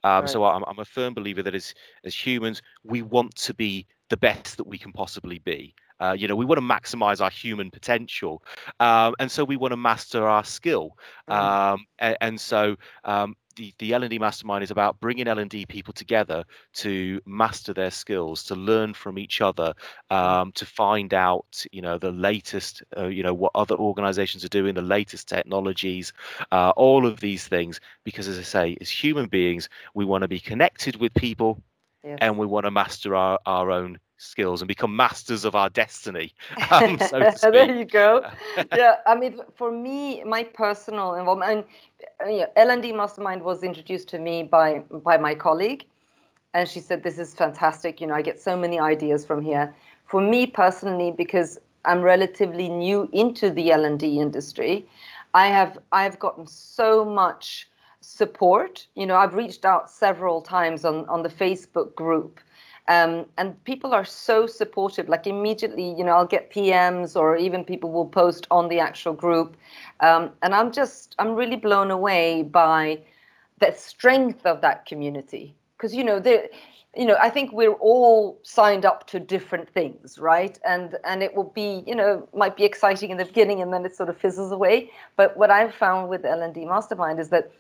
Um, 0.04 0.28
so 0.28 0.43
I'm, 0.45 0.63
I'm 0.67 0.80
a 0.80 0.86
firm 0.86 1.13
believer 1.13 1.43
that 1.43 1.56
as 1.56 1.73
as 2.06 2.15
humans, 2.15 2.62
we 2.84 3.01
want 3.01 3.36
to 3.38 3.54
be 3.54 3.86
the 4.10 4.17
best 4.17 4.58
that 4.58 4.67
we 4.67 4.78
can 4.78 4.91
possibly 4.91 5.39
be. 5.39 5.75
Uh, 5.99 6.15
you 6.17 6.27
know, 6.27 6.36
we 6.36 6.45
want 6.45 6.60
to 6.60 6.65
maximize 6.65 7.21
our 7.21 7.29
human 7.29 7.71
potential, 7.71 8.43
um, 8.79 9.15
and 9.19 9.31
so 9.31 9.43
we 9.43 9.58
want 9.58 9.71
to 9.71 9.77
master 9.77 10.27
our 10.27 10.43
skill. 10.43 10.97
Mm. 11.29 11.36
Um, 11.36 11.86
and, 11.99 12.17
and 12.21 12.41
so 12.41 12.75
um, 13.05 13.36
the 13.55 13.73
the 13.79 13.93
L 13.93 14.03
and 14.03 14.10
D 14.10 14.19
Mastermind 14.19 14.63
is 14.63 14.71
about 14.71 14.99
bringing 14.99 15.27
L 15.27 15.39
and 15.39 15.49
D 15.49 15.65
people 15.65 15.93
together 15.93 16.43
to 16.73 17.21
master 17.25 17.73
their 17.73 17.91
skills, 17.91 18.43
to 18.43 18.55
learn 18.55 18.93
from 18.93 19.17
each 19.17 19.41
other, 19.41 19.73
Mm. 20.12 20.15
um, 20.15 20.51
to 20.51 20.65
find 20.65 21.13
out, 21.13 21.65
you 21.71 21.81
know, 21.81 21.97
the 21.97 22.12
latest, 22.12 22.84
uh, 22.97 23.08
you 23.08 23.23
know, 23.23 23.34
what 23.34 23.51
other 23.55 23.75
organizations 23.75 24.43
are 24.43 24.49
doing, 24.49 24.75
the 24.75 24.81
latest 24.81 25.27
technologies, 25.29 26.13
uh, 26.51 26.71
all 26.75 27.05
of 27.05 27.19
these 27.19 27.47
things. 27.47 27.79
Because 28.03 28.27
as 28.27 28.38
I 28.38 28.43
say, 28.43 28.77
as 28.81 28.89
human 28.89 29.27
beings, 29.27 29.69
we 29.93 30.05
want 30.05 30.21
to 30.23 30.27
be 30.27 30.39
connected 30.39 30.97
with 30.97 31.13
people 31.13 31.63
and 32.21 32.38
we 32.38 32.45
want 32.45 32.65
to 32.65 32.71
master 32.71 33.15
our, 33.15 33.39
our 33.45 33.71
own 33.71 33.97
skills 34.17 34.62
and 34.62 34.67
become 34.67 34.95
masters 34.95 35.45
of 35.45 35.56
our 35.56 35.69
destiny, 35.69 36.34
um, 36.71 36.97
so 36.99 37.51
there 37.51 37.75
you 37.75 37.86
go. 37.86 38.25
yeah, 38.75 38.95
I 39.06 39.15
mean, 39.15 39.39
for 39.56 39.71
me, 39.71 40.23
my 40.23 40.43
personal 40.43 41.15
involvement, 41.15 41.51
and 41.51 41.63
uh, 42.25 42.32
yeah, 42.32 42.45
L&D 42.56 42.91
Mastermind 42.93 43.43
was 43.43 43.63
introduced 43.63 44.08
to 44.10 44.19
me 44.19 44.43
by 44.43 44.80
by 45.04 45.17
my 45.17 45.36
colleague, 45.36 45.86
and 46.54 46.67
she 46.67 46.80
said, 46.80 47.04
"This 47.04 47.19
is 47.19 47.34
fantastic. 47.34 48.01
You 48.01 48.08
know, 48.08 48.15
I 48.15 48.21
get 48.21 48.39
so 48.39 48.56
many 48.58 48.80
ideas 48.80 49.25
from 49.25 49.41
here." 49.41 49.73
For 50.06 50.21
me 50.21 50.45
personally, 50.45 51.12
because 51.12 51.58
I'm 51.84 52.01
relatively 52.01 52.69
new 52.69 53.10
into 53.12 53.49
the 53.49 53.71
L&D 53.71 54.19
industry, 54.19 54.86
I 55.34 55.47
have 55.47 55.78
I've 55.91 56.19
gotten 56.19 56.47
so 56.47 57.04
much 57.04 57.67
support. 58.01 58.88
You 58.95 59.06
know, 59.06 59.15
I've 59.15 59.34
reached 59.34 59.65
out 59.65 59.89
several 59.89 60.41
times 60.41 60.86
on 60.86 61.08
on 61.10 61.23
the 61.23 61.30
Facebook 61.30 61.95
group 61.95 62.39
um, 62.88 63.26
and 63.38 63.62
people 63.63 63.93
are 63.93 64.06
so 64.06 64.45
supportive 64.45 65.10
like 65.10 65.26
immediately 65.28 65.95
you 65.98 66.04
know 66.04 66.12
i'll 66.12 66.26
get 66.26 66.52
pms 66.52 67.15
or 67.15 67.36
even 67.36 67.63
people 67.63 67.91
will 67.91 68.06
post 68.08 68.48
on 68.52 68.69
the 68.69 68.80
actual 68.80 69.13
group. 69.13 69.58
Um, 70.00 70.32
and 70.41 70.54
i'm 70.54 70.71
just 70.71 71.15
i'm 71.19 71.36
really 71.36 71.56
blown 71.56 71.91
away 71.91 72.43
by 72.43 73.00
the 73.60 73.71
strength 73.71 74.45
of 74.45 74.62
that 74.62 74.86
community. 74.86 75.56
Because 75.78 75.95
you 75.95 76.04
know 76.04 76.19
there 76.19 76.48
you 76.98 77.06
know 77.06 77.17
i 77.21 77.30
think 77.30 77.52
we're 77.52 77.74
all 77.74 78.39
signed 78.43 78.86
up 78.86 79.08
to 79.08 79.19
different 79.19 79.69
things 79.69 80.17
right? 80.19 80.60
And 80.65 80.98
and 81.04 81.24
it 81.24 81.36
will 81.36 81.52
be 81.56 81.84
you 81.88 81.95
know 81.95 82.28
might 82.34 82.56
be 82.56 82.63
exciting 82.63 83.10
in 83.10 83.17
the 83.17 83.26
beginning 83.26 83.62
and 83.62 83.74
then 83.74 83.86
it 83.86 83.95
sort 83.95 84.10
of 84.10 84.17
fizzles 84.17 84.52
away. 84.52 84.91
But 85.15 85.36
what 85.38 85.50
i've 85.52 85.74
found 85.74 86.10
with 86.10 86.24
l&d 86.26 86.65
mastermind 86.65 87.19
is 87.19 87.30
that 87.30 87.52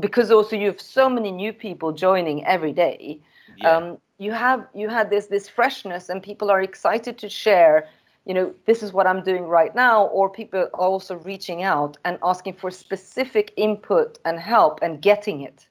because 0.00 0.30
also 0.30 0.56
you 0.56 0.66
have 0.66 0.80
so 0.80 1.08
many 1.08 1.30
new 1.30 1.52
people 1.52 1.92
joining 1.92 2.44
every 2.46 2.72
day 2.72 3.20
Yeah. 3.56 3.76
um, 3.76 3.98
you 4.22 4.32
have 4.32 4.66
you 4.74 4.88
had 4.88 5.10
this 5.10 5.26
this 5.26 5.48
freshness 5.48 6.08
and 6.08 6.22
people 6.22 6.50
are 6.50 6.62
excited 6.62 7.18
to 7.18 7.28
share 7.28 7.88
you 8.24 8.34
know 8.34 8.54
this 8.66 8.82
is 8.82 8.92
what 8.92 9.06
i'm 9.06 9.22
doing 9.22 9.44
right 9.44 9.74
now 9.74 10.06
or 10.06 10.30
people 10.30 10.60
are 10.60 10.88
also 10.88 11.16
reaching 11.16 11.62
out 11.62 11.96
and 12.04 12.18
asking 12.22 12.54
for 12.54 12.70
specific 12.70 13.52
input 13.56 14.18
and 14.24 14.38
help 14.38 14.78
and 14.82 15.02
getting 15.02 15.42
it. 15.42 15.66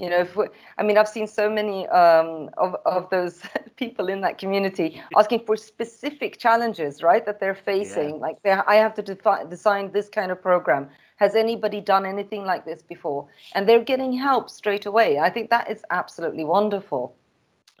You 0.00 0.10
know 0.10 0.18
if 0.26 0.34
we, 0.34 0.46
i 0.76 0.82
mean 0.82 0.98
i've 0.98 1.08
seen 1.16 1.28
so 1.28 1.48
many 1.48 1.86
um, 1.88 2.50
of, 2.56 2.74
of 2.84 3.08
those 3.10 3.40
people 3.76 4.08
in 4.08 4.20
that 4.22 4.38
community 4.38 5.00
asking 5.16 5.40
for 5.46 5.56
specific 5.56 6.38
challenges 6.38 7.00
right 7.00 7.24
that 7.26 7.38
they're 7.38 7.60
facing. 7.72 8.18
Like 8.18 8.42
they 8.42 8.50
i 8.50 8.74
have 8.74 8.94
to 8.94 9.02
defi- 9.02 9.48
design 9.48 9.92
this 9.92 10.08
kind 10.08 10.32
of 10.32 10.42
program. 10.42 10.88
Has 11.16 11.36
anybody 11.36 11.80
done 11.80 12.04
anything 12.04 12.44
like 12.44 12.64
this 12.64 12.82
before? 12.82 13.28
And 13.54 13.68
they're 13.68 13.88
getting 13.92 14.12
help 14.12 14.50
straight 14.50 14.84
away. 14.84 15.20
I 15.26 15.30
think 15.30 15.48
that 15.50 15.70
is 15.70 15.80
absolutely 15.90 16.44
wonderful 16.44 17.14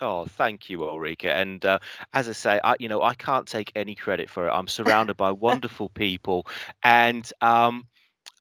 Oh, 0.04 0.26
thank 0.26 0.68
you, 0.68 0.84
Ulrika. 0.84 1.32
And 1.32 1.64
uh, 1.64 1.78
as 2.12 2.28
I 2.28 2.32
say, 2.32 2.60
I, 2.62 2.76
you 2.78 2.90
know, 2.90 3.00
I 3.00 3.14
can't 3.14 3.46
take 3.46 3.72
any 3.74 3.94
credit 3.94 4.28
for 4.28 4.46
it. 4.46 4.50
I'm 4.50 4.68
surrounded 4.78 5.16
by 5.16 5.30
wonderful 5.32 5.88
people, 5.88 6.46
and 6.82 7.30
um, 7.40 7.86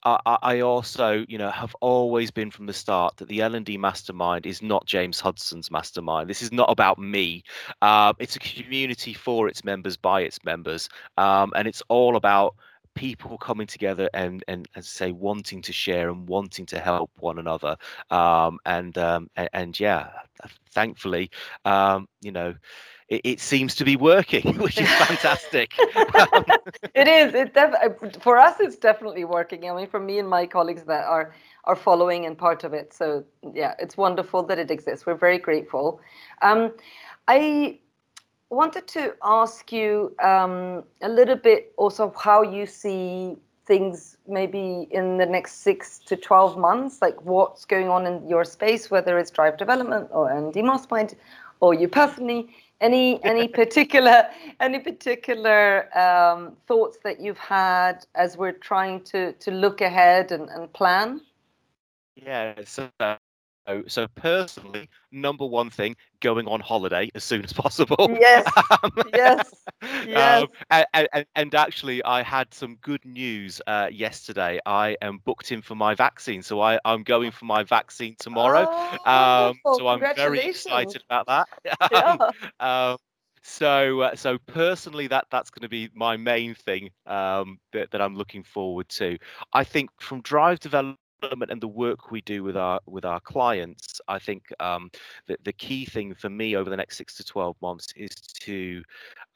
I, 0.04 0.20
I 0.42 0.60
also, 0.60 1.24
you 1.30 1.38
know, 1.38 1.50
have 1.52 1.74
always 1.80 2.32
been 2.32 2.52
from 2.52 2.66
the 2.66 2.74
start 2.74 3.16
that 3.18 3.30
the 3.30 3.42
L 3.42 3.56
and 3.56 3.66
D 3.66 3.78
mastermind 3.78 4.46
is 4.46 4.62
not 4.62 4.86
James 4.86 5.22
Hudson's 5.22 5.72
mastermind. 5.72 6.30
This 6.30 6.42
is 6.42 6.52
not 6.52 6.70
about 6.70 7.00
me. 7.00 7.44
Uh, 7.82 8.12
it's 8.20 8.36
a 8.36 8.40
community 8.40 9.14
for 9.14 9.48
its 9.48 9.64
members 9.64 9.96
by 9.96 10.20
its 10.22 10.44
members, 10.44 10.90
um, 11.16 11.54
and 11.56 11.66
it's 11.66 11.82
all 11.88 12.18
about 12.18 12.56
people 12.96 13.38
coming 13.38 13.68
together 13.68 14.10
and 14.14 14.44
and 14.48 14.68
say 14.82 15.12
wanting 15.12 15.62
to 15.62 15.74
share 15.74 16.10
and 16.10 16.28
wanting 16.28 16.66
to 16.66 16.80
help 16.80 17.12
one 17.20 17.40
another 17.40 17.76
um 18.12 18.60
and 18.66 18.98
um 18.98 19.30
and, 19.36 19.50
and 19.54 19.80
yeah 19.80 20.10
thankfully 20.72 21.30
um 21.66 22.08
you 22.22 22.32
know 22.32 22.54
it, 23.10 23.22
it 23.24 23.40
seems 23.40 23.76
to 23.76 23.84
be 23.86 23.96
working 23.96 24.58
which 24.60 24.80
is 24.80 24.90
fantastic. 24.90 25.72
It 26.96 27.08
is. 27.08 27.34
It 27.34 27.54
def- 27.54 28.22
for 28.22 28.38
us 28.38 28.60
it's 28.60 28.78
definitely 28.78 29.26
working 29.26 29.70
i 29.70 29.74
mean 29.76 29.88
for 29.88 30.00
me 30.00 30.20
and 30.20 30.30
my 30.30 30.46
colleagues 30.46 30.84
that 30.84 31.06
are 31.06 31.34
are 31.66 31.76
following 31.76 32.26
and 32.26 32.38
part 32.38 32.64
of 32.64 32.74
it. 32.74 32.94
So 32.94 33.24
yeah 33.54 33.74
it's 33.80 33.98
wonderful 33.98 34.44
that 34.44 34.60
it 34.60 34.72
exists. 34.72 35.06
We're 35.06 35.16
very 35.16 35.40
grateful. 35.40 36.00
Um 36.42 36.72
i 37.28 37.80
wanted 38.54 38.88
to 38.90 39.16
ask 39.24 39.72
you 39.72 40.16
um, 40.24 40.84
a 41.02 41.10
little 41.10 41.36
bit 41.36 41.74
also 41.78 42.14
how 42.18 42.42
you 42.42 42.66
see 42.66 43.36
things 43.66 44.18
maybe 44.28 44.88
in 44.92 45.18
the 45.18 45.26
next 45.26 45.62
six 45.62 46.00
to 46.00 46.16
12 46.16 46.58
months, 46.58 47.02
like 47.02 47.20
what's 47.24 47.66
going 47.66 47.88
on 47.88 48.06
in 48.06 48.28
your 48.28 48.44
space, 48.44 48.92
whether 48.92 49.18
it's 49.18 49.32
drive 49.32 49.58
development 49.58 50.10
or 50.12 50.32
L&D 50.32 50.62
Mastermind 50.62 51.16
or 51.60 51.74
you 51.74 51.88
personally, 51.88 52.50
any 52.82 53.24
any 53.32 53.48
particular 53.48 54.28
any 54.60 54.80
particular 54.80 55.98
um, 55.98 56.58
thoughts 56.68 56.98
that 57.04 57.22
you've 57.22 57.38
had 57.38 58.06
as 58.16 58.38
we're 58.38 58.52
trying 58.52 59.02
to 59.02 59.32
to 59.34 59.52
look 59.52 59.80
ahead 59.82 60.32
and, 60.32 60.50
and 60.50 60.72
plan? 60.74 61.22
Yeah, 62.16 62.54
so 62.66 62.90
so, 63.68 63.84
so 63.88 64.08
personally, 64.16 64.90
number 65.12 65.46
one 65.46 65.70
thing, 65.70 65.96
going 66.20 66.48
on 66.48 66.60
holiday 66.60 67.10
as 67.16 67.24
soon 67.24 67.44
as 67.44 67.54
possible. 67.54 68.10
Yes. 68.20 68.50
um, 68.84 68.92
yes. 69.14 69.54
Yes. 70.08 70.44
Um, 70.44 70.48
and, 70.94 71.08
and, 71.14 71.26
and, 71.36 71.56
actually, 71.56 72.04
I 72.04 72.24
had 72.24 72.54
some 72.54 72.78
good 72.82 73.04
news 73.04 73.62
uh, 73.68 73.90
yesterday. 73.92 74.60
I 74.66 74.96
am 75.02 75.20
booked 75.26 75.52
in 75.52 75.62
for 75.62 75.76
my 75.76 75.94
vaccine, 75.94 76.42
so 76.42 76.62
I, 76.62 76.80
I'm 76.86 77.04
going 77.04 77.32
for 77.32 77.46
my 77.46 77.64
vaccine 77.64 78.16
tomorrow. 78.18 78.66
Oh, 78.70 79.50
um, 79.50 79.60
so 79.76 79.88
I'm 79.88 80.00
very 80.00 80.40
excited 80.40 81.04
about 81.10 81.28
that. 81.28 81.48
Yeah. 81.92 82.30
Um, 82.60 82.98
so 83.44 84.02
uh, 84.02 84.16
so 84.16 84.38
personally 84.48 85.08
that 85.08 85.26
that's 85.30 85.50
going 85.50 85.64
to 85.64 85.70
be 85.70 85.90
my 85.94 86.16
main 86.16 86.56
thing 86.56 86.90
um, 87.06 87.60
that, 87.74 87.92
that 87.92 88.02
i'm 88.02 88.16
looking 88.16 88.42
forward 88.42 88.88
to 88.88 89.18
i 89.52 89.64
think 89.66 89.90
from 90.00 90.22
drive 90.22 90.60
development 90.60 90.98
development 91.24 91.52
and 91.52 91.62
the 91.62 91.68
work 91.68 92.12
we 92.12 92.22
do 92.22 92.44
with 92.44 92.58
our 92.58 92.80
with 92.86 93.06
our 93.06 93.20
clients, 93.20 94.02
I 94.08 94.20
think 94.20 94.44
um, 94.60 94.92
the, 95.28 95.38
the 95.44 95.54
key 95.54 95.86
thing 95.86 96.14
for 96.14 96.30
me 96.30 96.56
over 96.56 96.70
the 96.70 96.78
next 96.78 96.98
six 96.98 97.16
to 97.16 97.24
twelve 97.24 97.56
months 97.62 97.88
is 97.96 98.16
to 98.42 98.84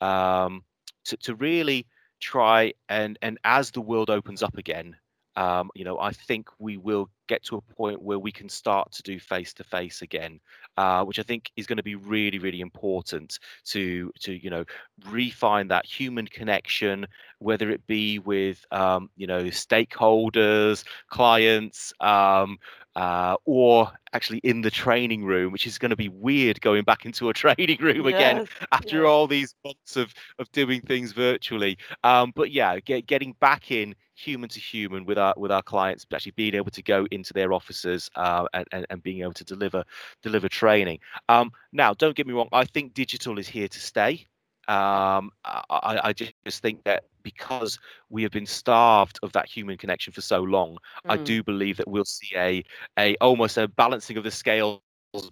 um, 0.02 0.64
to, 1.06 1.18
to 1.18 1.36
really 1.36 1.86
try 2.20 2.74
and 2.90 3.18
and 3.22 3.38
as 3.44 3.72
the 3.72 3.82
world 3.82 4.10
opens 4.10 4.44
up 4.44 4.58
again, 4.58 4.96
um, 5.38 5.70
you 5.76 5.86
know, 5.86 6.00
I 6.00 6.12
think 6.12 6.50
we 6.58 6.78
will 6.78 7.10
get 7.28 7.44
to 7.44 7.58
a 7.58 7.62
point 7.62 8.02
where 8.02 8.18
we 8.18 8.32
can 8.32 8.50
start 8.50 8.92
to 8.94 9.04
do 9.04 9.20
face 9.20 9.54
to 9.54 9.64
face 9.64 10.02
again, 10.02 10.40
uh, 10.78 11.06
which 11.06 11.20
I 11.20 11.24
think 11.24 11.52
is 11.56 11.68
going 11.68 11.78
to 11.78 11.84
be 11.84 11.94
really, 11.96 12.40
really 12.40 12.60
important 12.60 13.38
to 13.66 14.12
to 14.22 14.34
you 14.34 14.50
know 14.50 14.66
refine 15.10 15.68
that 15.68 15.86
human 15.86 16.26
connection, 16.26 17.06
whether 17.38 17.70
it 17.70 17.86
be 17.86 18.18
with 18.18 18.66
um, 18.72 19.12
you 19.16 19.28
know 19.28 19.44
stakeholders, 19.44 20.84
clients, 21.10 21.94
um, 22.02 22.58
uh, 22.98 23.38
or 23.46 23.92
actually 24.14 24.40
in 24.40 24.62
the 24.62 24.72
training 24.72 25.24
room, 25.24 25.52
which 25.52 25.68
is 25.68 25.78
going 25.78 25.92
to 25.92 25.96
be 25.96 26.10
weird 26.10 26.60
going 26.62 26.84
back 26.84 27.06
into 27.06 27.30
a 27.30 27.34
training 27.44 27.78
room 27.80 28.06
yes, 28.08 28.16
again 28.16 28.48
after 28.72 28.98
yes. 28.98 29.06
all 29.06 29.28
these 29.28 29.54
months 29.64 29.96
of 29.96 30.14
of 30.40 30.52
doing 30.52 30.82
things 30.82 31.12
virtually. 31.12 31.78
Um, 32.04 32.34
but 32.36 32.52
yeah, 32.52 32.80
get, 32.80 33.06
getting 33.06 33.34
back 33.40 33.72
in 33.72 33.96
human 34.16 34.50
to 34.50 34.60
human 34.60 35.06
with 35.06 35.20
our 35.20 35.36
with 35.38 35.52
our 35.52 35.62
clients, 35.62 36.08
actually 36.12 36.32
being 36.32 36.56
able 36.56 36.72
to 36.72 36.82
go 36.82 37.06
into 37.12 37.34
their 37.34 37.54
offices 37.54 38.10
uh, 38.16 38.48
and, 38.72 38.86
and 38.90 39.04
being 39.04 39.22
able 39.22 39.34
to 39.34 39.44
deliver 39.44 39.84
deliver 40.24 40.50
training. 40.50 41.00
Um, 41.30 41.52
now, 41.72 41.94
don't 41.94 42.16
get 42.16 42.26
me 42.26 42.34
wrong, 42.34 42.50
I 42.52 42.66
think 42.66 42.96
digital 42.96 43.38
is 43.38 43.48
here 43.48 43.68
to 43.68 43.80
stay. 43.80 44.26
Um, 44.68 45.32
I, 45.46 46.00
I, 46.04 46.14
just 46.14 46.62
think 46.62 46.84
that 46.84 47.06
because 47.24 47.80
we 48.10 48.22
have 48.24 48.34
been 48.34 48.46
starved 48.46 49.18
of 49.24 49.32
that 49.32 49.48
human 49.48 49.78
connection 49.78 50.12
for 50.12 50.20
so 50.20 50.42
long, 50.42 50.74
mm. 50.74 50.78
I 51.06 51.16
do 51.16 51.42
believe 51.42 51.78
that 51.78 51.88
we'll 51.88 52.04
see 52.04 52.36
a 52.36 52.64
a 53.00 53.16
almost 53.22 53.58
a 53.58 53.70
balancing 53.70 54.18
of 54.18 54.26
the 54.26 54.32
scale 54.32 54.82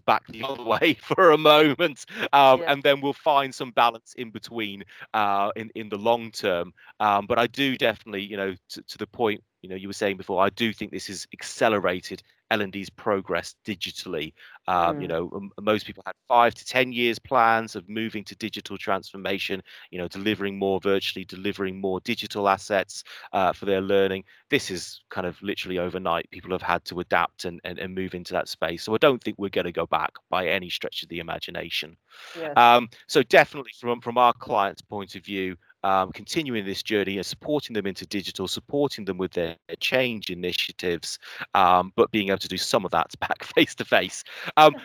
back 0.05 0.25
the 0.27 0.43
other 0.43 0.63
way 0.79 0.93
for 0.93 1.31
a 1.31 1.37
moment, 1.37 2.05
um, 2.33 2.61
yeah. 2.61 2.71
and 2.71 2.83
then 2.83 3.01
we'll 3.01 3.13
find 3.13 3.53
some 3.53 3.71
balance 3.71 4.13
in 4.17 4.31
between 4.31 4.83
uh, 5.13 5.51
in 5.55 5.69
in 5.75 5.89
the 5.89 5.97
long 5.97 6.31
term. 6.31 6.73
Um, 6.99 7.25
but 7.25 7.37
I 7.37 7.47
do 7.47 7.77
definitely, 7.77 8.23
you 8.23 8.37
know, 8.37 8.55
to, 8.69 8.81
to 8.81 8.97
the 8.97 9.07
point 9.07 9.43
you 9.61 9.69
know 9.69 9.75
you 9.75 9.87
were 9.87 9.93
saying 9.93 10.17
before, 10.17 10.43
I 10.43 10.49
do 10.49 10.71
think 10.73 10.91
this 10.91 11.09
is 11.09 11.27
accelerated 11.33 12.23
L&D's 12.51 12.89
progress 12.89 13.55
digitally. 13.65 14.33
Um, 14.67 14.97
mm. 14.97 15.01
You 15.03 15.07
know, 15.07 15.49
most 15.61 15.85
people 15.85 16.03
had 16.05 16.15
five 16.27 16.53
to 16.55 16.65
ten 16.65 16.91
years 16.91 17.19
plans 17.19 17.75
of 17.75 17.87
moving 17.89 18.23
to 18.25 18.35
digital 18.35 18.77
transformation. 18.77 19.61
You 19.91 19.99
know, 19.99 20.07
delivering 20.07 20.57
more 20.57 20.79
virtually, 20.79 21.25
delivering 21.25 21.79
more 21.79 21.99
digital 22.01 22.47
assets 22.49 23.03
uh, 23.33 23.53
for 23.53 23.65
their 23.65 23.81
learning. 23.81 24.23
This 24.49 24.71
is 24.71 25.01
kind 25.09 25.27
of 25.27 25.41
literally 25.41 25.79
overnight. 25.79 26.29
People 26.31 26.51
have 26.51 26.61
had 26.61 26.85
to 26.85 26.99
adapt 26.99 27.45
and, 27.45 27.59
and, 27.63 27.79
and 27.79 27.93
move 27.93 28.15
into 28.15 28.33
that 28.33 28.47
space. 28.47 28.83
So 28.83 28.93
I 28.93 28.97
don't 28.97 29.23
think 29.23 29.37
we're 29.37 29.49
going 29.49 29.65
to 29.65 29.71
go 29.71 29.85
back 29.85 30.11
by 30.29 30.47
any 30.47 30.69
stretch 30.69 31.03
of 31.03 31.09
the 31.09 31.19
imagination. 31.19 31.97
Yes. 32.39 32.53
Um, 32.57 32.89
so 33.07 33.23
definitely 33.23 33.71
from 33.79 34.01
from 34.01 34.17
our 34.17 34.33
clients' 34.33 34.81
point 34.81 35.15
of 35.15 35.23
view, 35.23 35.55
um, 35.85 36.11
continuing 36.11 36.65
this 36.65 36.81
journey 36.81 37.17
and 37.17 37.25
supporting 37.25 37.75
them 37.75 37.85
into 37.85 38.07
digital, 38.07 38.47
supporting 38.47 39.05
them 39.05 39.19
with 39.19 39.31
their 39.33 39.55
change 39.79 40.31
initiatives, 40.31 41.19
um, 41.53 41.93
but 41.95 42.09
being 42.09 42.29
able 42.29 42.39
to 42.39 42.47
do 42.47 42.57
some 42.57 42.85
of 42.85 42.91
that 42.91 43.07
back 43.19 43.43
face 43.43 43.75
to 43.75 43.85
face. 43.85 44.23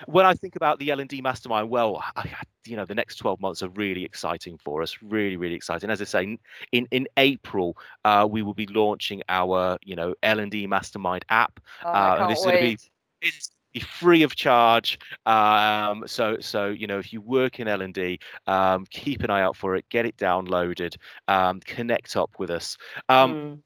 When 0.06 0.26
I 0.26 0.34
think 0.34 0.56
about 0.56 0.78
the 0.78 0.90
L 0.90 1.00
and 1.00 1.08
D 1.08 1.22
Mastermind, 1.22 1.70
well, 1.70 2.04
I, 2.16 2.30
you 2.66 2.76
know, 2.76 2.84
the 2.84 2.94
next 2.94 3.16
12 3.16 3.40
months 3.40 3.62
are 3.62 3.70
really 3.70 4.04
exciting 4.04 4.58
for 4.58 4.82
us, 4.82 4.98
really, 5.00 5.38
really 5.38 5.54
exciting. 5.54 5.88
As 5.88 6.02
I 6.02 6.04
say, 6.04 6.38
in 6.72 6.86
in 6.90 7.08
April, 7.16 7.78
uh, 8.04 8.28
we 8.30 8.42
will 8.42 8.54
be 8.54 8.66
launching 8.66 9.22
our, 9.30 9.78
you 9.82 9.96
know, 9.96 10.14
L 10.22 10.38
and 10.38 10.50
D 10.50 10.66
Mastermind 10.66 11.24
app, 11.30 11.60
oh, 11.82 11.88
uh, 11.88 12.18
and 12.20 12.30
this 12.30 12.40
is 12.40 12.44
going 12.44 12.56
to 12.58 12.62
be. 12.62 12.78
It's, 13.22 13.50
free 13.78 14.24
of 14.24 14.34
charge. 14.34 14.98
Um, 15.26 16.02
so, 16.06 16.38
so 16.40 16.68
you 16.68 16.86
know, 16.86 16.98
if 16.98 17.12
you 17.12 17.20
work 17.20 17.60
in 17.60 17.68
L 17.68 17.82
and 17.82 17.94
D, 17.94 18.18
um, 18.48 18.84
keep 18.90 19.22
an 19.22 19.30
eye 19.30 19.42
out 19.42 19.56
for 19.56 19.76
it. 19.76 19.88
Get 19.90 20.06
it 20.06 20.16
downloaded. 20.16 20.96
Um, 21.28 21.60
connect 21.60 22.16
up 22.16 22.30
with 22.38 22.50
us. 22.50 22.76
Mm. 23.08 23.60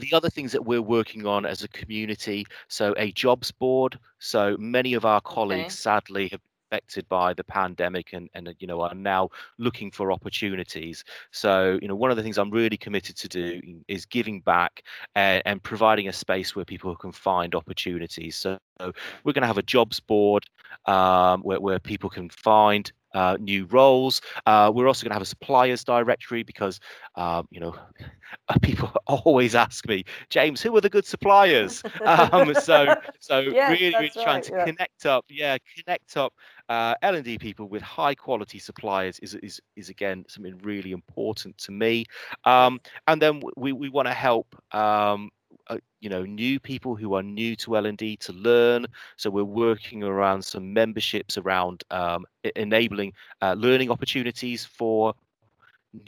The 0.00 0.12
other 0.12 0.28
things 0.28 0.50
that 0.50 0.64
we're 0.64 0.82
working 0.82 1.24
on 1.24 1.46
as 1.46 1.62
a 1.62 1.68
community, 1.68 2.46
so 2.66 2.94
a 2.96 3.12
jobs 3.12 3.52
board. 3.52 3.96
So 4.18 4.56
many 4.58 4.94
of 4.94 5.04
our 5.04 5.20
colleagues, 5.20 5.66
okay. 5.66 5.70
sadly, 5.70 6.28
have 6.30 6.40
affected 6.74 7.08
by 7.08 7.32
the 7.34 7.44
pandemic 7.44 8.12
and 8.12 8.28
and 8.34 8.54
you 8.58 8.66
know 8.66 8.80
are 8.80 8.94
now 8.94 9.28
looking 9.58 9.90
for 9.90 10.10
opportunities. 10.10 11.04
So 11.30 11.78
you 11.80 11.88
know 11.88 11.94
one 11.94 12.10
of 12.10 12.16
the 12.16 12.22
things 12.22 12.38
i'm 12.38 12.50
really 12.50 12.76
committed 12.76 13.16
to 13.16 13.28
do 13.28 13.60
is 13.88 14.06
giving 14.06 14.40
back 14.40 14.82
and, 15.14 15.42
and 15.46 15.62
providing 15.62 16.08
a 16.08 16.12
space 16.12 16.56
where 16.56 16.64
people 16.64 16.94
can 16.96 17.12
find 17.12 17.54
opportunities. 17.54 18.36
So 18.36 18.58
we're 18.80 19.32
going 19.32 19.42
to 19.42 19.46
have 19.46 19.58
a 19.58 19.62
jobs 19.62 20.00
board 20.00 20.44
um, 20.86 21.42
where, 21.42 21.60
where 21.60 21.78
people 21.78 22.10
can 22.10 22.28
find 22.30 22.90
uh, 23.14 23.36
new 23.40 23.66
roles. 23.66 24.20
Uh, 24.46 24.70
we're 24.74 24.86
also 24.86 25.04
going 25.04 25.10
to 25.10 25.14
have 25.14 25.22
a 25.22 25.26
suppliers 25.26 25.84
directory 25.84 26.42
because, 26.42 26.80
um, 27.16 27.46
you 27.50 27.60
know, 27.60 27.74
people 28.62 28.92
always 29.06 29.54
ask 29.54 29.86
me, 29.88 30.04
James, 30.28 30.60
who 30.60 30.76
are 30.76 30.80
the 30.80 30.90
good 30.90 31.06
suppliers? 31.06 31.82
um, 32.04 32.54
so, 32.54 32.94
so 33.20 33.40
yes, 33.40 33.70
really, 33.70 33.94
really 33.94 34.10
trying 34.10 34.42
to 34.42 34.52
yeah. 34.52 34.64
connect 34.64 35.06
up, 35.06 35.24
yeah, 35.28 35.56
connect 35.76 36.16
up 36.16 36.34
uh, 36.68 36.94
L&D 37.02 37.38
people 37.38 37.66
with 37.68 37.82
high 37.82 38.14
quality 38.14 38.58
suppliers 38.58 39.18
is, 39.20 39.34
is, 39.36 39.60
is 39.76 39.88
again, 39.88 40.24
something 40.28 40.58
really 40.62 40.92
important 40.92 41.56
to 41.58 41.72
me. 41.72 42.04
Um, 42.44 42.80
and 43.06 43.20
then 43.20 43.40
we, 43.56 43.72
we 43.72 43.88
want 43.88 44.08
to 44.08 44.14
help 44.14 44.54
um, 44.74 45.30
uh, 45.68 45.78
you 46.00 46.08
know 46.08 46.24
new 46.24 46.60
people 46.60 46.94
who 46.94 47.14
are 47.14 47.22
new 47.22 47.56
to 47.56 47.76
L&D 47.76 48.16
to 48.18 48.32
learn. 48.32 48.86
So 49.16 49.30
we're 49.30 49.44
working 49.44 50.02
around 50.02 50.44
some 50.44 50.72
memberships 50.72 51.38
around 51.38 51.84
um, 51.90 52.26
enabling 52.56 53.12
uh, 53.42 53.54
learning 53.54 53.90
opportunities 53.90 54.64
for 54.64 55.14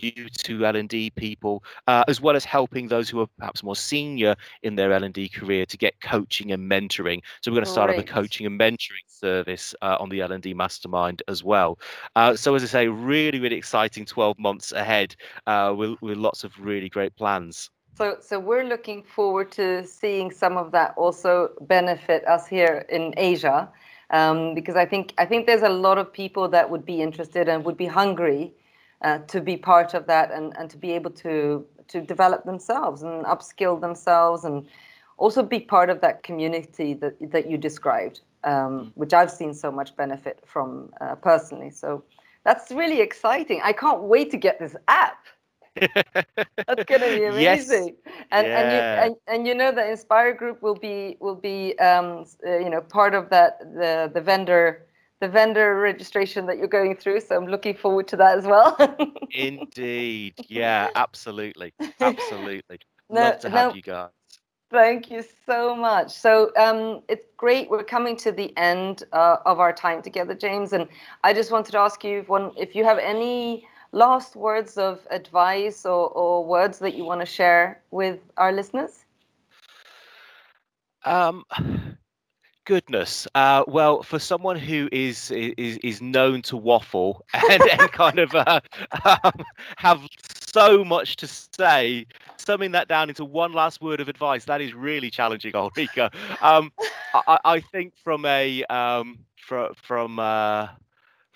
new 0.03 0.29
to 0.29 0.66
L&D 0.66 1.11
people, 1.11 1.62
uh, 1.87 2.05
as 2.09 2.21
well 2.21 2.37
as 2.37 2.45
helping 2.45 2.88
those 2.88 3.09
who 3.09 3.21
are 3.21 3.27
perhaps 3.38 3.62
more 3.62 3.77
senior 3.77 4.35
in 4.62 4.75
their 4.75 4.92
L&D 4.92 5.29
career 5.29 5.66
to 5.66 5.77
get 5.77 6.01
coaching 6.01 6.53
and 6.53 6.71
mentoring. 6.71 7.23
So 7.40 7.51
we're 7.51 7.57
going 7.57 7.64
to 7.64 7.71
start 7.71 7.88
Great. 7.88 8.01
up 8.01 8.09
a 8.09 8.12
coaching 8.12 8.47
and 8.47 8.59
mentoring 8.59 9.07
service 9.07 9.75
uh, 9.83 9.97
on 10.01 10.09
the 10.09 10.21
L&D 10.21 10.55
Mastermind 10.55 11.23
as 11.29 11.45
well. 11.45 11.79
Uh, 12.14 12.35
so 12.35 12.55
as 12.55 12.62
I 12.62 12.66
say, 12.66 12.88
really, 12.88 13.40
really 13.40 13.57
exciting 13.57 14.05
12 14.05 14.38
months 14.38 14.73
ahead 14.73 15.14
uh, 15.47 15.75
with, 15.77 16.01
with 16.03 16.19
lots 16.19 16.45
of 16.45 16.53
really 16.59 16.88
great 16.88 17.14
plans. 17.16 17.71
So, 17.96 18.18
so 18.20 18.38
we're 18.38 18.64
looking 18.64 19.02
forward 19.02 19.50
to 19.52 19.87
seeing 19.87 20.30
some 20.30 20.59
of 20.59 20.70
that 20.72 20.92
also 20.98 21.52
benefit 21.62 22.26
us 22.28 22.46
here 22.46 22.85
in 22.90 23.14
Asia, 23.16 23.70
um, 24.11 24.54
because 24.54 24.76
I 24.76 24.85
think 24.85 25.14
I 25.16 25.24
think 25.24 25.46
there's 25.46 25.62
a 25.62 25.70
lot 25.70 25.96
of 25.96 26.12
people 26.12 26.46
that 26.48 26.68
would 26.68 26.85
be 26.85 27.00
interested 27.00 27.48
and 27.48 27.64
would 27.64 27.78
be 27.78 27.87
hungry 27.87 28.52
uh, 29.00 29.20
to 29.28 29.40
be 29.40 29.56
part 29.56 29.94
of 29.94 30.06
that 30.09 30.30
and, 30.30 30.52
and 30.59 30.68
to 30.68 30.76
be 30.76 30.92
able 30.92 31.11
to 31.12 31.64
to 31.88 32.02
develop 32.02 32.44
themselves 32.44 33.02
and 33.02 33.24
upskill 33.24 33.80
themselves 33.80 34.44
and 34.44 34.66
also 35.16 35.42
be 35.42 35.61
part 35.61 35.88
of 35.88 36.02
that 36.02 36.22
community 36.22 36.92
that 36.92 37.14
that 37.30 37.48
you 37.50 37.56
described, 37.56 38.20
um, 38.44 38.52
mm. 38.52 38.92
which 38.94 39.14
I've 39.14 39.30
seen 39.30 39.54
so 39.54 39.72
much 39.72 39.96
benefit 39.96 40.42
from 40.44 40.92
uh, 41.00 41.14
personally. 41.14 41.70
So 41.70 42.04
that's 42.44 42.70
really 42.70 43.00
exciting. 43.00 43.62
I 43.64 43.72
can't 43.72 44.02
wait 44.02 44.30
to 44.32 44.37
get 44.37 44.59
this 44.59 44.76
app. 44.87 45.24
That's 46.67 46.85
gonna 46.85 47.09
be 47.09 47.25
amazing. 47.35 47.97
Yes. 48.05 48.15
And 48.31 48.47
yeah. 48.47 48.59
and 48.59 48.73
you 48.73 48.79
and, 48.79 49.17
and 49.29 49.47
you 49.47 49.55
know 49.55 49.73
the 49.73 49.89
Inspire 49.89 50.35
Group 50.35 50.62
will 50.62 50.75
be 50.75 51.17
will 51.21 51.35
be 51.35 51.79
um, 51.79 52.25
uh, 52.47 52.59
you 52.59 52.71
know 52.71 52.81
part 52.81 53.15
of 53.15 53.31
that 53.31 53.59
the 53.61 54.11
the 54.12 54.21
vendor 54.21 54.87
the 55.21 55.29
vendor 55.29 55.77
registration 55.77 56.47
that 56.47 56.59
you're 56.59 56.67
going 56.67 56.97
through. 56.97 57.21
So 57.21 57.37
I'm 57.37 57.47
looking 57.47 57.75
forward 57.75 58.07
to 58.09 58.17
that 58.17 58.39
as 58.39 58.45
well. 58.45 58.77
Indeed, 59.31 60.35
yeah, 60.49 60.89
absolutely, 60.95 61.73
absolutely. 62.01 62.79
No, 63.09 63.21
Love 63.21 63.41
to 63.41 63.51
have 63.51 63.71
no, 63.71 63.75
you 63.75 63.83
guys. 63.83 64.11
Thank 64.71 65.11
you 65.11 65.25
so 65.47 65.77
much. 65.77 66.11
So 66.11 66.51
um, 66.57 67.03
it's 67.09 67.27
great. 67.37 67.71
We're 67.71 67.85
coming 67.85 68.17
to 68.17 68.33
the 68.33 68.57
end 68.57 69.05
uh, 69.12 69.37
of 69.47 69.61
our 69.61 69.73
time 69.73 70.03
together, 70.03 70.35
James, 70.35 70.73
and 70.73 70.89
I 71.23 71.33
just 71.33 71.53
wanted 71.53 71.73
to 71.73 71.79
ask 71.79 72.03
you 72.03 72.19
if, 72.19 72.29
one, 72.29 72.51
if 72.57 72.75
you 72.75 72.85
have 72.85 72.99
any 72.99 73.67
last 73.96 74.37
words 74.37 74.76
of 74.76 75.00
advice 75.11 75.87
or, 75.87 76.09
or 76.11 76.44
words 76.44 76.78
that 76.80 76.94
you 76.94 77.04
want 77.04 77.20
to 77.20 77.26
share 77.26 77.80
with 77.90 78.20
our 78.37 78.52
listeners? 78.52 79.04
Um, 81.04 81.44
goodness. 82.66 83.26
Uh, 83.35 83.64
well, 83.66 84.02
for 84.02 84.18
someone 84.18 84.56
who 84.56 84.88
is 84.92 85.30
is 85.30 85.78
is 85.78 86.02
known 86.02 86.42
to 86.42 86.56
waffle 86.56 87.24
and, 87.50 87.62
and 87.62 87.90
kind 87.92 88.18
of 88.18 88.35
uh, 88.35 88.61
um, 89.04 89.44
have 89.76 90.00
so 90.20 90.85
much 90.85 91.16
to 91.16 91.26
say, 91.26 92.06
summing 92.37 92.72
that 92.72 92.88
down 92.88 93.09
into 93.09 93.24
one 93.24 93.52
last 93.52 93.80
word 93.80 94.00
of 94.00 94.09
advice, 94.09 94.44
that 94.44 94.61
is 94.61 94.74
really 94.74 95.11
challenging, 95.11 95.54
Ulrika. 95.56 96.11
Um, 96.42 96.70
I, 97.14 97.38
I, 97.44 97.61
think 97.61 97.94
from 97.96 98.24
a 98.26 98.64
um, 98.64 99.20
from 99.37 99.72
from 99.74 100.18
uh, 100.18 100.68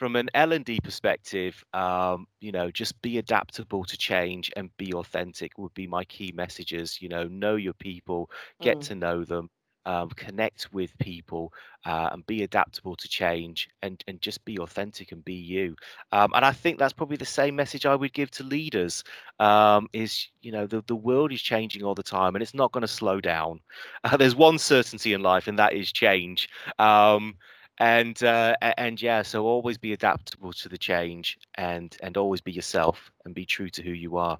from 0.00 0.16
an 0.16 0.30
L&D 0.32 0.80
perspective, 0.82 1.62
um, 1.74 2.26
you 2.40 2.52
know, 2.52 2.70
just 2.70 3.00
be 3.02 3.18
adaptable 3.18 3.84
to 3.84 3.98
change 3.98 4.50
and 4.56 4.74
be 4.78 4.94
authentic 4.94 5.58
would 5.58 5.74
be 5.74 5.86
my 5.86 6.04
key 6.04 6.32
messages. 6.34 7.02
You 7.02 7.10
know, 7.10 7.24
know 7.24 7.56
your 7.56 7.74
people, 7.74 8.30
get 8.62 8.78
mm. 8.78 8.86
to 8.86 8.94
know 8.94 9.24
them, 9.24 9.50
um, 9.84 10.08
connect 10.08 10.72
with 10.72 10.96
people, 11.00 11.52
uh, 11.84 12.08
and 12.12 12.24
be 12.24 12.44
adaptable 12.44 12.96
to 12.96 13.08
change, 13.10 13.68
and 13.82 14.02
and 14.08 14.22
just 14.22 14.42
be 14.46 14.58
authentic 14.58 15.12
and 15.12 15.22
be 15.22 15.34
you. 15.34 15.76
Um, 16.12 16.32
and 16.34 16.46
I 16.46 16.52
think 16.52 16.78
that's 16.78 16.94
probably 16.94 17.18
the 17.18 17.26
same 17.26 17.54
message 17.54 17.84
I 17.84 17.94
would 17.94 18.14
give 18.14 18.30
to 18.30 18.42
leaders. 18.42 19.04
Um, 19.38 19.86
is 19.92 20.28
you 20.40 20.50
know 20.50 20.66
the 20.66 20.82
the 20.86 20.96
world 20.96 21.30
is 21.30 21.42
changing 21.42 21.82
all 21.82 21.94
the 21.94 22.02
time, 22.02 22.34
and 22.34 22.42
it's 22.42 22.54
not 22.54 22.72
going 22.72 22.88
to 22.88 22.88
slow 22.88 23.20
down. 23.20 23.60
Uh, 24.04 24.16
there's 24.16 24.34
one 24.34 24.58
certainty 24.58 25.12
in 25.12 25.22
life, 25.22 25.46
and 25.46 25.58
that 25.58 25.74
is 25.74 25.92
change. 25.92 26.48
And 27.80 28.22
uh, 28.22 28.56
and 28.76 29.00
yeah 29.00 29.22
so 29.22 29.46
always 29.46 29.78
be 29.78 29.94
adaptable 29.94 30.52
to 30.52 30.68
the 30.68 30.78
change 30.78 31.38
and 31.56 31.96
and 32.02 32.16
always 32.18 32.42
be 32.42 32.52
yourself 32.52 33.10
and 33.24 33.34
be 33.34 33.46
true 33.46 33.70
to 33.70 33.82
who 33.82 33.92
you 33.92 34.18
are. 34.18 34.38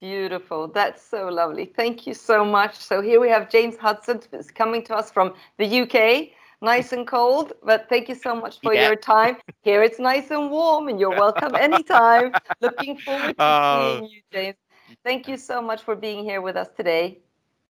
Beautiful. 0.00 0.68
That's 0.68 1.02
so 1.02 1.28
lovely. 1.28 1.64
Thank 1.64 2.06
you 2.06 2.14
so 2.14 2.44
much. 2.44 2.76
So 2.76 3.00
here 3.00 3.20
we 3.20 3.30
have 3.30 3.50
james 3.50 3.76
hudson 3.78 4.20
is 4.32 4.50
coming 4.50 4.84
to 4.84 4.94
us 4.94 5.10
from 5.10 5.34
the 5.58 5.80
uk 5.82 6.28
nice 6.62 6.92
and 6.92 7.06
cold 7.06 7.52
but 7.62 7.88
thank 7.88 8.08
you 8.08 8.14
so 8.14 8.34
much 8.34 8.60
for 8.62 8.74
yeah. 8.74 8.82
your 8.82 8.96
time. 8.96 9.36
Here 9.62 9.82
it's 9.82 9.98
nice 9.98 10.30
and 10.30 10.50
warm 10.50 10.88
and 10.88 11.00
you're 11.00 11.10
welcome 11.12 11.54
anytime. 11.56 12.34
Looking 12.60 12.98
forward 12.98 13.38
to 13.40 13.54
uh, 13.54 13.70
seeing 13.70 14.04
you 14.04 14.20
james. 14.32 14.56
Thank 15.04 15.28
you 15.28 15.36
so 15.38 15.62
much 15.62 15.82
for 15.82 15.96
being 15.96 16.24
here 16.24 16.42
with 16.42 16.56
us 16.56 16.68
today. 16.76 17.20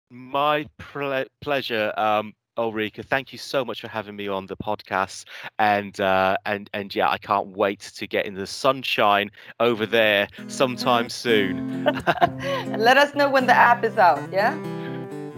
My 0.10 0.68
ple- 0.78 1.26
pleasure. 1.42 1.94
Um, 1.98 2.34
Ulrika, 2.60 3.04
thank 3.04 3.32
you 3.32 3.40
so 3.40 3.64
much 3.64 3.82
for 3.82 3.88
having 3.88 4.16
me 4.16 4.28
on 4.28 4.46
the 4.46 4.58
podcast, 4.58 5.26
and 5.58 6.00
uh, 6.00 6.36
and 6.46 6.70
and 6.74 6.94
yeah, 6.94 7.10
I 7.10 7.18
can't 7.18 7.48
wait 7.48 7.80
to 7.96 8.06
get 8.06 8.26
in 8.26 8.34
the 8.36 8.46
sunshine 8.46 9.32
over 9.60 9.86
there 9.86 10.28
sometime 10.48 11.10
soon. 11.10 11.88
and 11.88 12.82
let 12.82 12.98
us 12.98 13.16
know 13.16 13.30
when 13.30 13.48
the 13.48 13.54
app 13.56 13.84
is 13.84 13.98
out. 13.98 14.22
Yeah. 14.32 14.56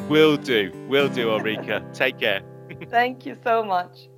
Will 0.10 0.36
do. 0.36 0.72
Will 0.90 1.08
do, 1.08 1.32
Ulrika. 1.32 1.86
Take 1.94 2.20
care. 2.20 2.42
thank 2.90 3.26
you 3.26 3.38
so 3.44 3.64
much. 3.64 4.10